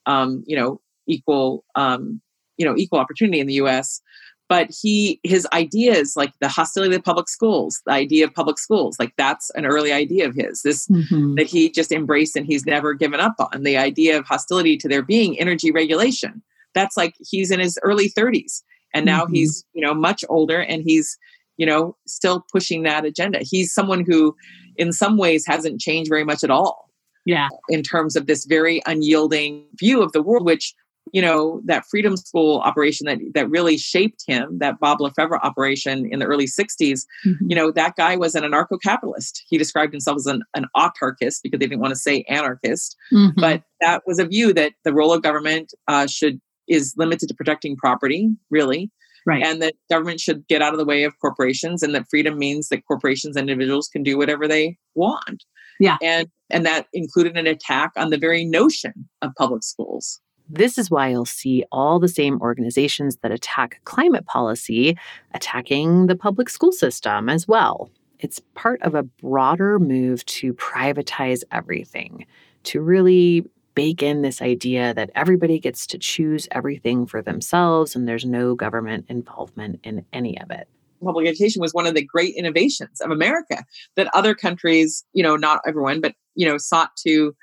um, 0.07 0.43
you 0.47 0.57
know 0.57 0.81
equal 1.07 1.65
um, 1.75 2.21
you 2.57 2.65
know 2.65 2.75
equal 2.77 2.99
opportunity 2.99 3.41
in 3.41 3.47
the 3.47 3.55
us 3.55 4.01
but 4.49 4.71
he 4.71 5.21
his 5.23 5.47
ideas 5.53 6.17
like 6.17 6.33
the 6.41 6.49
hostility 6.49 6.95
of 6.95 7.05
public 7.05 7.29
schools 7.29 7.81
the 7.87 7.93
idea 7.93 8.25
of 8.25 8.35
public 8.35 8.59
schools 8.59 8.97
like 8.99 9.13
that's 9.17 9.51
an 9.51 9.67
early 9.67 9.93
idea 9.93 10.27
of 10.27 10.35
his 10.35 10.63
this 10.63 10.87
mm-hmm. 10.89 11.35
that 11.35 11.47
he 11.47 11.71
just 11.71 11.93
embraced 11.93 12.37
and 12.37 12.47
he's 12.47 12.67
never 12.67 12.95
given 12.95 13.21
up 13.21 13.35
on 13.39 13.63
the 13.63 13.77
idea 13.77 14.19
of 14.19 14.27
hostility 14.27 14.77
to 14.77 14.89
there 14.89 15.03
being 15.03 15.39
energy 15.39 15.71
regulation 15.71 16.43
that's 16.75 16.97
like 16.97 17.15
he's 17.21 17.51
in 17.51 17.61
his 17.61 17.79
early 17.83 18.11
30s 18.11 18.63
and 18.95 19.05
now 19.05 19.25
mm-hmm. 19.25 19.35
he's 19.35 19.65
you 19.75 19.83
know 19.83 19.95
much 19.95 20.25
older 20.29 20.61
and 20.61 20.83
he's 20.83 21.17
you 21.57 21.67
know 21.67 21.97
still 22.07 22.45
pushing 22.53 22.83
that 22.83 23.05
agenda 23.05 23.41
he's 23.43 23.73
someone 23.73 24.05
who 24.07 24.35
in 24.77 24.93
some 24.93 25.17
ways 25.17 25.45
hasn't 25.47 25.81
changed 25.81 26.09
very 26.09 26.25
much 26.25 26.43
at 26.43 26.51
all 26.51 26.89
yeah 27.25 27.49
in 27.69 27.83
terms 27.83 28.17
of 28.17 28.27
this 28.27 28.45
very 28.47 28.83
unyielding 28.87 29.65
view 29.79 30.03
of 30.03 30.13
the 30.13 30.23
world 30.23 30.45
which 30.45 30.75
you 31.13 31.23
know 31.23 31.61
that 31.65 31.85
freedom 31.91 32.17
school 32.17 32.59
operation 32.61 33.07
that 33.07 33.19
that 33.35 33.49
really 33.51 33.77
shaped 33.77 34.25
him 34.27 34.59
that 34.59 34.79
bob 34.81 35.01
lefevre 35.01 35.45
operation 35.45 36.09
in 36.11 36.19
the 36.19 36.25
early 36.25 36.47
60s 36.47 37.05
mm-hmm. 37.27 37.33
you 37.49 37.57
know 37.57 37.71
that 37.71 37.97
guy 37.97 38.17
was 38.17 38.35
an 38.35 38.45
anarcho-capitalist. 38.45 39.45
He 39.49 39.59
described 39.59 39.93
himself 39.93 40.17
as 40.17 40.27
an, 40.27 40.43
an 40.55 40.67
autarchist 40.77 41.41
because 41.43 41.59
they 41.59 41.67
didn't 41.67 41.81
want 41.81 41.93
to 41.93 41.99
say 41.99 42.25
anarchist 42.29 42.97
mm-hmm. 43.13 43.41
but 43.41 43.63
that 43.81 44.03
was 44.07 44.19
a 44.19 44.27
view 44.27 44.53
that 44.55 44.73
the 44.85 44.93
role 44.93 45.13
of 45.13 45.23
government 45.23 45.73
uh, 45.89 46.07
should 46.07 46.41
is 46.69 46.95
limited 46.97 47.29
to 47.29 47.35
protecting 47.35 47.77
property 47.77 48.31
really 48.51 48.91
right. 49.29 49.43
and 49.43 49.63
that 49.63 49.75
government 49.91 50.21
should 50.21 50.47
get 50.49 50.63
out 50.63 50.73
of 50.73 50.79
the 50.79 50.85
way 50.85 51.05
of 51.05 51.19
corporations 51.21 51.83
and 51.83 51.95
that 51.95 52.07
freedom 52.11 52.39
means 52.39 52.69
that 52.69 52.87
corporations 52.87 53.37
and 53.37 53.49
individuals 53.49 53.89
can 53.89 54.03
do 54.03 54.17
whatever 54.17 54.49
they 54.49 54.77
want. 54.95 55.45
Yeah. 55.79 55.97
And 56.03 56.29
and 56.51 56.67
that 56.67 56.87
included 56.93 57.37
an 57.37 57.47
attack 57.47 57.93
on 57.97 58.11
the 58.11 58.19
very 58.19 58.45
notion 58.45 59.09
of 59.23 59.33
public 59.37 59.63
schools 59.63 60.21
this 60.49 60.79
is 60.79 60.91
why 60.91 61.09
you'll 61.09 61.25
see 61.25 61.65
all 61.71 61.99
the 61.99 62.09
same 62.09 62.41
organizations 62.41 63.17
that 63.17 63.33
attack 63.33 63.81
climate 63.85 64.27
policy 64.27 64.97
attacking 65.35 66.07
the 66.07 66.17
public 66.17 66.49
school 66.49 66.73
system 66.73 67.29
as 67.29 67.47
well. 67.47 67.91
It's 68.19 68.41
part 68.55 68.83
of 68.83 68.95
a 68.95 69.03
broader 69.03 69.79
move 69.79 70.25
to 70.27 70.53
privatize 70.55 71.43
everything, 71.53 72.27
to 72.65 72.81
really 72.81 73.45
bake 73.75 74.03
in 74.03 74.23
this 74.23 74.43
idea 74.43 74.93
that 74.95 75.11
everybody 75.15 75.61
gets 75.61 75.87
to 75.87 75.99
choose 75.99 76.49
everything 76.51 77.07
for 77.07 77.23
themselves 77.23 77.95
and 77.95 78.09
there's 78.09 78.25
no 78.25 78.57
government 78.57 79.07
involvement 79.09 79.79
in 79.85 80.05
any 80.13 80.41
of 80.41 80.51
it 80.51 80.67
public 81.05 81.27
education 81.27 81.61
was 81.61 81.73
one 81.73 81.87
of 81.87 81.95
the 81.95 82.05
great 82.05 82.35
innovations 82.35 83.01
of 83.01 83.11
America 83.11 83.65
that 83.97 84.11
other 84.15 84.35
countries, 84.35 85.05
you 85.13 85.23
know, 85.23 85.37
not 85.37 85.61
everyone, 85.67 86.01
but 86.01 86.15
you 86.35 86.47
know, 86.47 86.59
sought 86.59 86.97
to 86.97 87.35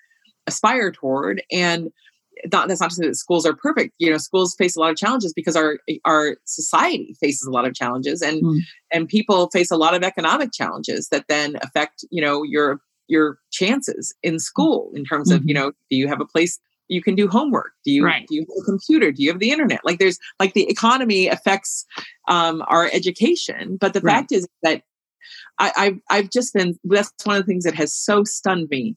aspire 0.48 0.92
toward. 0.92 1.42
And 1.52 1.92
not 2.52 2.68
that's 2.68 2.82
not 2.82 2.90
to 2.90 2.96
say 2.96 3.08
that 3.08 3.16
schools 3.16 3.46
are 3.46 3.56
perfect 3.56 3.94
you 3.98 4.10
know 4.10 4.18
schools 4.18 4.56
face 4.56 4.76
a 4.76 4.80
lot 4.80 4.92
of 4.92 4.98
challenges 4.98 5.34
because 5.34 5.56
our 5.56 5.78
our 6.06 6.38
society 6.46 7.16
faces 7.20 7.48
a 7.48 7.52
lot 7.52 7.66
of 7.66 7.74
challenges 7.74 8.22
and 8.22 8.44
mm. 8.44 8.60
and 8.92 9.08
people 9.08 9.50
face 9.52 9.72
a 9.72 9.78
lot 9.78 9.94
of 9.94 10.04
economic 10.04 10.52
challenges 10.52 11.10
that 11.10 11.26
then 11.28 11.56
affect 11.62 12.06
you 12.12 12.22
know 12.22 12.44
your 12.44 12.80
your 13.08 13.38
chances 13.52 14.14
in 14.24 14.40
school 14.40 14.92
in 14.96 15.06
terms 15.06 15.30
mm-hmm. 15.30 15.38
of 15.38 15.44
you 15.46 15.56
mm-hmm. 15.56 15.66
know 15.66 15.72
do 15.90 15.98
you 15.98 16.08
have 16.08 16.22
a 16.22 16.26
place 16.26 16.60
you 16.88 17.02
can 17.02 17.16
do 17.16 17.28
homework 17.28 17.72
do 17.84 17.92
you 17.92 18.06
right. 18.06 18.28
do 18.28 18.36
you 18.36 18.42
have 18.42 18.64
a 18.64 18.66
computer 18.66 19.12
do 19.12 19.24
you 19.24 19.30
have 19.30 19.40
the 19.40 19.52
internet 19.52 19.82
like 19.84 20.00
there's 20.00 20.20
like 20.40 20.54
the 20.54 20.70
economy 20.70 21.28
affects 21.28 21.86
um, 22.28 22.64
our 22.68 22.90
education 22.94 23.78
but 23.80 23.94
the 23.94 24.02
right. 24.02 24.14
fact 24.14 24.32
is 24.32 24.48
that 24.64 24.84
I, 25.58 25.72
I've 25.78 26.00
I've 26.10 26.30
just 26.30 26.54
been 26.54 26.78
that's 26.84 27.12
one 27.24 27.38
of 27.38 27.44
the 27.44 27.48
things 27.48 27.64
that 27.64 27.76
has 27.76 27.94
so 27.94 28.24
stunned 28.24 28.70
me 28.70 28.96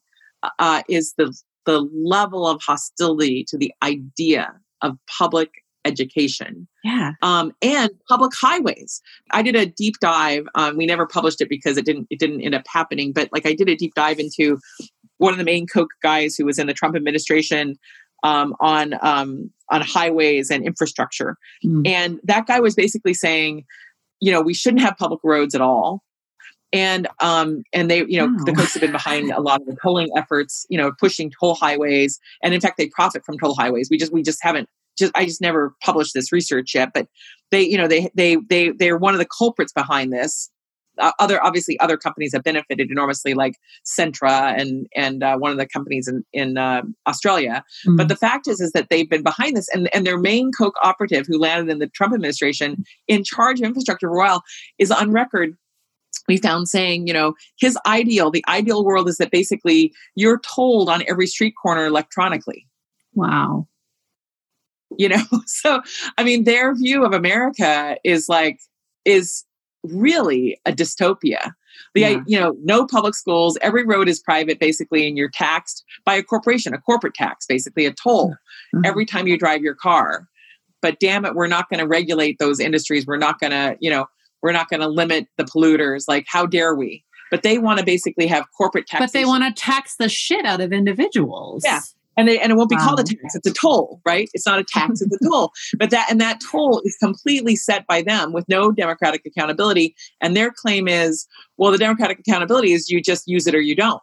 uh, 0.58 0.82
is 0.88 1.14
the 1.16 1.34
the 1.68 1.86
level 1.92 2.46
of 2.46 2.62
hostility 2.62 3.44
to 3.46 3.58
the 3.58 3.70
idea 3.82 4.54
of 4.80 4.96
public 5.18 5.50
education. 5.84 6.66
Yeah. 6.82 7.12
Um, 7.20 7.52
and 7.60 7.90
public 8.08 8.32
highways. 8.34 9.02
I 9.32 9.42
did 9.42 9.54
a 9.54 9.66
deep 9.66 9.96
dive. 10.00 10.46
Um, 10.54 10.78
we 10.78 10.86
never 10.86 11.06
published 11.06 11.42
it 11.42 11.50
because 11.50 11.76
it 11.76 11.84
didn't 11.84 12.06
it 12.08 12.18
didn't 12.18 12.40
end 12.40 12.54
up 12.54 12.64
happening. 12.66 13.12
But 13.12 13.28
like 13.32 13.46
I 13.46 13.52
did 13.52 13.68
a 13.68 13.76
deep 13.76 13.92
dive 13.94 14.18
into 14.18 14.58
one 15.18 15.34
of 15.34 15.38
the 15.38 15.44
main 15.44 15.66
Koch 15.66 15.90
guys 16.02 16.36
who 16.36 16.46
was 16.46 16.58
in 16.58 16.68
the 16.68 16.72
Trump 16.72 16.96
administration 16.96 17.76
um, 18.22 18.56
on 18.60 18.94
um, 19.02 19.50
on 19.70 19.82
highways 19.82 20.50
and 20.50 20.64
infrastructure, 20.64 21.36
mm. 21.62 21.86
and 21.86 22.18
that 22.24 22.46
guy 22.46 22.60
was 22.60 22.74
basically 22.74 23.12
saying, 23.12 23.66
you 24.20 24.32
know, 24.32 24.40
we 24.40 24.54
shouldn't 24.54 24.80
have 24.80 24.96
public 24.96 25.20
roads 25.22 25.54
at 25.54 25.60
all. 25.60 26.02
And 26.72 27.08
um 27.20 27.62
and 27.72 27.90
they 27.90 28.04
you 28.06 28.18
know 28.18 28.26
wow. 28.26 28.44
the 28.44 28.52
Kochs 28.52 28.74
have 28.74 28.82
been 28.82 28.92
behind 28.92 29.30
a 29.30 29.40
lot 29.40 29.60
of 29.60 29.66
the 29.66 29.76
tolling 29.82 30.10
efforts 30.16 30.66
you 30.68 30.76
know 30.76 30.92
pushing 31.00 31.32
toll 31.40 31.54
highways 31.54 32.20
and 32.42 32.52
in 32.52 32.60
fact 32.60 32.76
they 32.76 32.88
profit 32.88 33.24
from 33.24 33.38
toll 33.38 33.54
highways 33.54 33.88
we 33.90 33.96
just 33.96 34.12
we 34.12 34.22
just 34.22 34.42
haven't 34.42 34.68
just 34.98 35.12
I 35.14 35.24
just 35.24 35.40
never 35.40 35.74
published 35.82 36.12
this 36.12 36.32
research 36.32 36.74
yet, 36.74 36.90
but 36.92 37.06
they, 37.50 37.62
you 37.62 37.78
know, 37.78 37.88
they 37.88 38.10
they 38.14 38.36
they 38.48 38.70
they're 38.70 38.98
one 38.98 39.14
of 39.14 39.18
the 39.18 39.26
culprits 39.26 39.72
behind 39.72 40.12
this. 40.12 40.50
Uh, 40.98 41.12
other 41.20 41.40
obviously 41.44 41.78
other 41.78 41.96
companies 41.96 42.32
have 42.32 42.42
benefited 42.42 42.90
enormously, 42.90 43.32
like 43.32 43.54
Cintra 43.84 44.60
and 44.60 44.88
and 44.96 45.22
uh, 45.22 45.36
one 45.38 45.52
of 45.52 45.56
the 45.56 45.66
companies 45.66 46.08
in 46.08 46.24
in 46.32 46.58
uh, 46.58 46.82
Australia. 47.06 47.64
Mm-hmm. 47.86 47.96
But 47.96 48.08
the 48.08 48.16
fact 48.16 48.48
is, 48.48 48.60
is 48.60 48.72
that 48.72 48.88
they've 48.90 49.08
been 49.08 49.22
behind 49.22 49.56
this, 49.56 49.68
and 49.72 49.88
and 49.94 50.04
their 50.04 50.18
main 50.18 50.50
Koch 50.50 50.74
operative, 50.82 51.26
who 51.26 51.38
landed 51.38 51.70
in 51.70 51.78
the 51.78 51.86
Trump 51.86 52.12
administration 52.12 52.84
in 53.06 53.22
charge 53.22 53.60
of 53.60 53.66
infrastructure 53.66 54.08
for 54.08 54.16
a 54.16 54.18
while, 54.18 54.42
is 54.78 54.90
on 54.90 55.12
record 55.12 55.56
we 56.28 56.36
found 56.36 56.68
saying, 56.68 57.06
you 57.06 57.12
know, 57.12 57.34
his 57.58 57.76
ideal, 57.86 58.30
the 58.30 58.44
ideal 58.48 58.84
world 58.84 59.08
is 59.08 59.16
that 59.16 59.30
basically 59.30 59.92
you're 60.14 60.40
tolled 60.40 60.88
on 60.88 61.02
every 61.08 61.26
street 61.26 61.54
corner 61.60 61.86
electronically. 61.86 62.66
Wow 63.14 63.66
you 64.96 65.08
know 65.08 65.22
so 65.46 65.80
i 66.16 66.24
mean 66.24 66.44
their 66.44 66.74
view 66.74 67.04
of 67.04 67.12
america 67.12 67.96
is 68.04 68.28
like 68.28 68.60
is 69.04 69.44
really 69.84 70.60
a 70.66 70.72
dystopia 70.72 71.52
the 71.94 72.00
yeah. 72.00 72.20
you 72.26 72.38
know 72.38 72.56
no 72.62 72.86
public 72.86 73.14
schools 73.14 73.56
every 73.60 73.84
road 73.84 74.08
is 74.08 74.20
private 74.20 74.58
basically 74.58 75.06
and 75.06 75.16
you're 75.16 75.30
taxed 75.30 75.84
by 76.04 76.14
a 76.14 76.22
corporation 76.22 76.74
a 76.74 76.78
corporate 76.78 77.14
tax 77.14 77.46
basically 77.46 77.86
a 77.86 77.92
toll 77.92 78.30
mm-hmm. 78.74 78.84
every 78.84 79.06
time 79.06 79.26
you 79.26 79.38
drive 79.38 79.62
your 79.62 79.74
car 79.74 80.26
but 80.82 80.98
damn 81.00 81.24
it 81.24 81.34
we're 81.34 81.46
not 81.46 81.68
going 81.70 81.80
to 81.80 81.86
regulate 81.86 82.38
those 82.38 82.58
industries 82.58 83.06
we're 83.06 83.16
not 83.16 83.38
going 83.38 83.52
to 83.52 83.76
you 83.80 83.90
know 83.90 84.06
we're 84.42 84.52
not 84.52 84.68
going 84.68 84.80
to 84.80 84.88
limit 84.88 85.26
the 85.36 85.44
polluters 85.44 86.04
like 86.08 86.26
how 86.28 86.46
dare 86.46 86.74
we? 86.74 87.04
But 87.30 87.42
they 87.42 87.58
want 87.58 87.78
to 87.78 87.84
basically 87.84 88.26
have 88.26 88.46
corporate 88.56 88.86
tax 88.86 89.00
but 89.00 89.12
they 89.12 89.26
want 89.26 89.44
to 89.44 89.62
tax 89.62 89.96
the 89.96 90.08
shit 90.08 90.46
out 90.46 90.60
of 90.60 90.72
individuals. 90.72 91.62
Yeah 91.64 91.80
and 92.18 92.26
they, 92.26 92.38
and 92.40 92.50
it 92.50 92.56
won't 92.56 92.68
be 92.68 92.76
wow. 92.76 92.88
called 92.88 93.00
a 93.00 93.04
tax 93.04 93.34
it's 93.34 93.46
a 93.46 93.52
toll 93.52 94.02
right? 94.04 94.28
It's 94.34 94.44
not 94.44 94.58
a 94.58 94.64
tax 94.64 95.00
it's 95.00 95.14
a 95.14 95.24
toll. 95.30 95.52
But 95.78 95.90
that 95.90 96.08
and 96.10 96.20
that 96.20 96.40
toll 96.40 96.82
is 96.84 96.96
completely 96.96 97.56
set 97.56 97.86
by 97.86 98.02
them 98.02 98.32
with 98.32 98.46
no 98.48 98.72
democratic 98.72 99.22
accountability 99.24 99.94
and 100.20 100.36
their 100.36 100.50
claim 100.50 100.88
is 100.88 101.26
well 101.56 101.70
the 101.70 101.78
democratic 101.78 102.18
accountability 102.18 102.72
is 102.72 102.90
you 102.90 103.00
just 103.00 103.26
use 103.26 103.46
it 103.46 103.54
or 103.54 103.60
you 103.60 103.76
don't. 103.76 104.02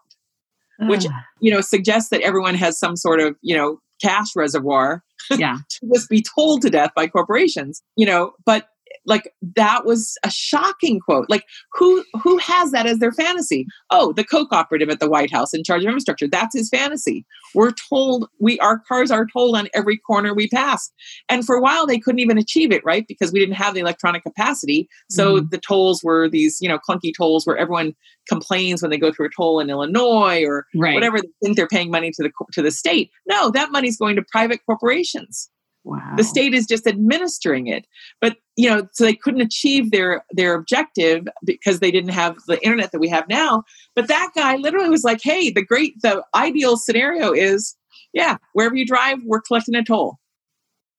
Which 0.80 1.06
you 1.40 1.52
know 1.52 1.62
suggests 1.62 2.10
that 2.10 2.22
everyone 2.22 2.56
has 2.56 2.80
some 2.80 2.96
sort 2.96 3.20
of 3.20 3.36
you 3.42 3.56
know 3.56 3.80
cash 4.02 4.36
reservoir 4.36 5.04
yeah. 5.32 5.58
to 5.70 5.88
just 5.94 6.10
be 6.10 6.24
tolled 6.36 6.62
to 6.64 6.70
death 6.70 6.92
by 6.96 7.08
corporations 7.08 7.84
you 7.96 8.06
know? 8.06 8.34
But 8.46 8.70
like 9.06 9.32
that 9.56 9.86
was 9.86 10.18
a 10.24 10.30
shocking 10.30 11.00
quote. 11.00 11.28
Like 11.30 11.44
who 11.74 12.04
who 12.22 12.38
has 12.38 12.72
that 12.72 12.86
as 12.86 13.00
their 13.00 13.12
fantasy? 13.12 13.66
Oh 13.90 14.14
the 14.14 14.24
koch 14.24 14.52
operative 14.52 14.90
at 14.90 15.00
the 15.00 15.10
white 15.10 15.32
house 15.32 15.54
in 15.54 15.64
charge 15.64 15.84
of 15.84 15.88
infrastructure. 15.88 16.28
That's 16.28 16.56
his 16.56 16.70
fantasy. 16.70 17.26
We're 17.54 17.72
tolled 17.72 18.28
we 18.40 18.60
our 18.60 18.80
cars 18.88 19.12
are 19.12 19.28
tolled 19.32 19.56
on 19.56 19.68
every 19.74 19.98
corner 19.98 20.34
we 20.34 20.48
pass. 20.50 20.92
And 21.30 21.46
for 21.46 21.56
a 21.56 21.62
while 21.62 21.86
they 21.86 22.00
couldn't 22.00 22.20
even 22.20 22.38
achieve 22.38 22.72
it 22.72 22.84
right? 22.86 23.06
Because 23.08 23.32
we 23.32 23.40
didn't 23.40 23.56
have 23.56 23.74
the 23.74 23.80
electronic 23.80 24.24
capacity. 24.24 24.88
So 25.10 25.38
mm-hmm. 25.38 25.48
the 25.50 25.60
tolls 25.60 26.04
were 26.04 26.30
these 26.30 26.58
you 26.62 26.70
know 26.70 26.80
clunky 26.80 27.14
tolls 27.16 27.46
where 27.46 27.58
everyone 27.58 27.94
complains 28.28 28.82
when 28.82 28.92
they 28.92 28.98
go 28.98 29.12
through 29.12 29.28
a 29.28 29.36
toll 29.36 29.60
in 29.60 29.70
illinois 29.70 30.44
or 30.44 30.66
right. 30.76 30.96
whatever 30.96 31.20
they 31.20 31.28
think 31.44 31.56
they're 31.56 31.68
paying 31.68 31.92
money 31.92 32.12
to 32.12 32.24
the 32.24 32.32
to 32.54 32.62
the 32.62 32.72
state. 32.72 33.12
No 33.28 33.52
that 33.52 33.72
money's 33.72 33.98
going 33.98 34.16
to 34.16 34.24
private 34.32 34.60
corporations 34.66 35.50
Wow. 35.86 36.16
The 36.18 36.24
state 36.24 36.54
is 36.54 36.66
just 36.66 36.88
administering 36.88 37.68
it. 37.68 37.86
But 38.20 38.38
you 38.58 38.70
know, 38.70 38.88
so 38.92 39.04
they 39.04 39.14
couldn't 39.14 39.42
achieve 39.42 39.92
their 39.92 40.26
their 40.32 40.56
objective 40.56 41.28
because 41.46 41.80
they 41.80 41.92
didn't 41.92 42.10
have 42.10 42.36
the 42.48 42.62
internet 42.64 42.92
that 42.92 43.00
we 43.00 43.08
have 43.10 43.30
now. 43.30 43.64
But 43.96 44.08
that 44.08 44.32
guy 44.36 44.56
literally 44.56 44.90
was 44.90 45.04
like, 45.04 45.22
"Hey, 45.22 45.52
the 45.52 45.64
great 45.64 45.94
the 46.02 46.24
ideal 46.34 46.76
scenario 46.76 47.32
is, 47.32 47.76
yeah, 48.14 48.38
wherever 48.54 48.76
you 48.76 48.86
drive, 48.86 49.20
we're 49.24 49.42
collecting 49.42 49.76
a 49.76 49.84
toll." 49.84 50.18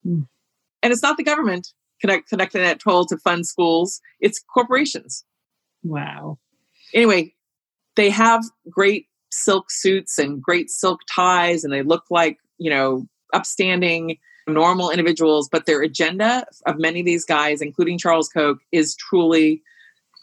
Hmm. 0.03 0.21
And 0.81 0.93
it's 0.93 1.03
not 1.03 1.17
the 1.17 1.23
government 1.23 1.67
connect, 2.01 2.29
connecting 2.29 2.61
that 2.61 2.79
toll 2.79 3.05
to 3.05 3.17
fund 3.17 3.45
schools, 3.45 4.01
it's 4.19 4.43
corporations. 4.53 5.23
Wow. 5.83 6.37
Anyway, 6.93 7.33
they 7.95 8.09
have 8.09 8.43
great 8.69 9.07
silk 9.31 9.69
suits 9.69 10.17
and 10.17 10.41
great 10.41 10.69
silk 10.69 11.01
ties 11.13 11.63
and 11.63 11.73
they 11.73 11.83
look 11.83 12.03
like, 12.09 12.37
you 12.57 12.69
know, 12.69 13.05
upstanding 13.33 14.17
normal 14.47 14.89
individuals, 14.89 15.49
but 15.49 15.65
their 15.65 15.81
agenda 15.81 16.45
of 16.65 16.77
many 16.77 17.01
of 17.01 17.05
these 17.05 17.25
guys, 17.25 17.61
including 17.61 17.97
Charles 17.97 18.29
Koch, 18.29 18.59
is 18.71 18.95
truly 18.95 19.61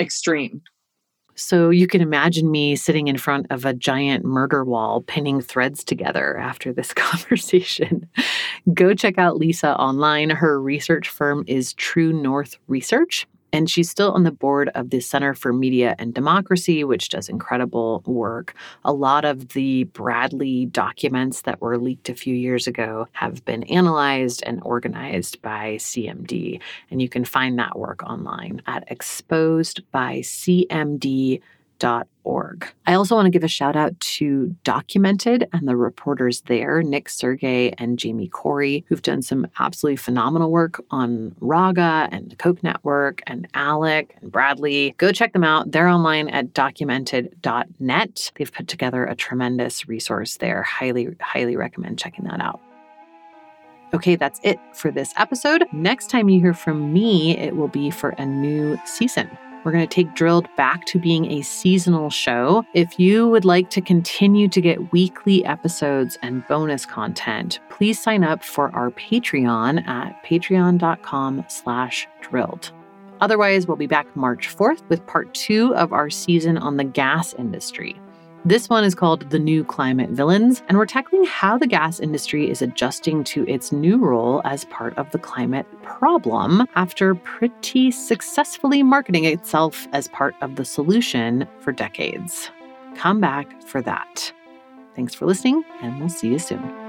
extreme. 0.00 0.62
So 1.36 1.70
you 1.70 1.86
can 1.88 2.00
imagine 2.00 2.50
me 2.50 2.76
sitting 2.76 3.08
in 3.08 3.18
front 3.18 3.46
of 3.50 3.64
a 3.64 3.74
giant 3.74 4.24
murder 4.24 4.64
wall, 4.64 5.02
pinning 5.02 5.40
threads 5.40 5.82
together 5.82 6.38
after 6.38 6.72
this 6.72 6.92
conversation. 6.94 8.08
Go 8.72 8.94
check 8.94 9.18
out 9.18 9.36
Lisa 9.36 9.76
online. 9.76 10.30
Her 10.30 10.60
research 10.60 11.08
firm 11.08 11.44
is 11.46 11.74
True 11.74 12.12
North 12.12 12.56
Research. 12.68 13.26
And 13.54 13.70
she's 13.70 13.88
still 13.88 14.10
on 14.10 14.24
the 14.24 14.32
board 14.32 14.68
of 14.74 14.90
the 14.90 14.98
Center 14.98 15.32
for 15.32 15.52
Media 15.52 15.94
and 16.00 16.12
Democracy, 16.12 16.82
which 16.82 17.10
does 17.10 17.28
incredible 17.28 18.02
work. 18.04 18.52
A 18.84 18.92
lot 18.92 19.24
of 19.24 19.50
the 19.50 19.84
Bradley 19.84 20.66
documents 20.66 21.42
that 21.42 21.60
were 21.60 21.78
leaked 21.78 22.08
a 22.08 22.16
few 22.16 22.34
years 22.34 22.66
ago 22.66 23.06
have 23.12 23.44
been 23.44 23.62
analyzed 23.64 24.42
and 24.44 24.60
organized 24.64 25.40
by 25.40 25.76
CMD. 25.76 26.60
And 26.90 27.00
you 27.00 27.08
can 27.08 27.24
find 27.24 27.56
that 27.60 27.78
work 27.78 28.02
online 28.02 28.60
at 28.66 28.88
exposedbycmd.com. 28.90 31.40
I 32.86 32.94
also 32.94 33.14
want 33.14 33.26
to 33.26 33.30
give 33.30 33.44
a 33.44 33.48
shout 33.48 33.76
out 33.76 33.98
to 34.00 34.56
Documented 34.64 35.48
and 35.52 35.68
the 35.68 35.76
reporters 35.76 36.40
there, 36.42 36.82
Nick 36.82 37.08
Surgey 37.08 37.74
and 37.78 37.98
Jamie 37.98 38.28
Corey, 38.28 38.84
who've 38.88 39.02
done 39.02 39.22
some 39.22 39.46
absolutely 39.58 39.96
phenomenal 39.96 40.50
work 40.50 40.82
on 40.90 41.34
Raga 41.40 42.08
and 42.10 42.30
the 42.30 42.36
Koch 42.36 42.62
Network 42.62 43.22
and 43.26 43.46
Alec 43.54 44.16
and 44.20 44.32
Bradley. 44.32 44.94
Go 44.98 45.12
check 45.12 45.32
them 45.32 45.44
out. 45.44 45.72
They're 45.72 45.88
online 45.88 46.28
at 46.28 46.54
documented.net. 46.54 48.32
They've 48.36 48.52
put 48.52 48.68
together 48.68 49.04
a 49.04 49.14
tremendous 49.14 49.88
resource 49.88 50.38
there. 50.38 50.62
Highly, 50.62 51.14
highly 51.20 51.56
recommend 51.56 51.98
checking 51.98 52.24
that 52.24 52.40
out. 52.40 52.60
Okay, 53.92 54.16
that's 54.16 54.40
it 54.42 54.58
for 54.72 54.90
this 54.90 55.12
episode. 55.16 55.64
Next 55.72 56.10
time 56.10 56.28
you 56.28 56.40
hear 56.40 56.54
from 56.54 56.92
me, 56.92 57.38
it 57.38 57.54
will 57.54 57.68
be 57.68 57.90
for 57.90 58.10
a 58.10 58.26
new 58.26 58.76
season. 58.84 59.30
We're 59.64 59.72
going 59.72 59.88
to 59.88 59.94
take 59.94 60.14
Drilled 60.14 60.46
back 60.56 60.84
to 60.86 60.98
being 60.98 61.32
a 61.32 61.42
seasonal 61.42 62.10
show. 62.10 62.64
If 62.74 62.98
you 62.98 63.28
would 63.28 63.46
like 63.46 63.70
to 63.70 63.80
continue 63.80 64.46
to 64.48 64.60
get 64.60 64.92
weekly 64.92 65.44
episodes 65.44 66.18
and 66.22 66.46
bonus 66.46 66.84
content, 66.84 67.60
please 67.70 68.00
sign 68.00 68.24
up 68.24 68.44
for 68.44 68.70
our 68.76 68.90
Patreon 68.90 69.86
at 69.88 70.22
patreon.com 70.24 71.46
slash 71.48 72.06
drilled. 72.20 72.72
Otherwise, 73.20 73.66
we'll 73.66 73.76
be 73.76 73.86
back 73.86 74.14
March 74.14 74.54
4th 74.54 74.86
with 74.88 75.06
part 75.06 75.32
two 75.32 75.74
of 75.76 75.92
our 75.92 76.10
season 76.10 76.58
on 76.58 76.76
the 76.76 76.84
gas 76.84 77.32
industry. 77.34 77.98
This 78.46 78.68
one 78.68 78.84
is 78.84 78.94
called 78.94 79.30
The 79.30 79.38
New 79.38 79.64
Climate 79.64 80.10
Villains, 80.10 80.62
and 80.68 80.76
we're 80.76 80.84
tackling 80.84 81.24
how 81.24 81.56
the 81.56 81.66
gas 81.66 81.98
industry 81.98 82.50
is 82.50 82.60
adjusting 82.60 83.24
to 83.24 83.48
its 83.48 83.72
new 83.72 83.96
role 83.96 84.42
as 84.44 84.66
part 84.66 84.92
of 84.98 85.10
the 85.12 85.18
climate 85.18 85.66
problem 85.82 86.66
after 86.74 87.14
pretty 87.14 87.90
successfully 87.90 88.82
marketing 88.82 89.24
itself 89.24 89.88
as 89.94 90.08
part 90.08 90.34
of 90.42 90.56
the 90.56 90.64
solution 90.66 91.48
for 91.60 91.72
decades. 91.72 92.50
Come 92.96 93.18
back 93.18 93.62
for 93.62 93.80
that. 93.80 94.30
Thanks 94.94 95.14
for 95.14 95.24
listening, 95.24 95.64
and 95.80 95.98
we'll 95.98 96.10
see 96.10 96.28
you 96.28 96.38
soon. 96.38 96.83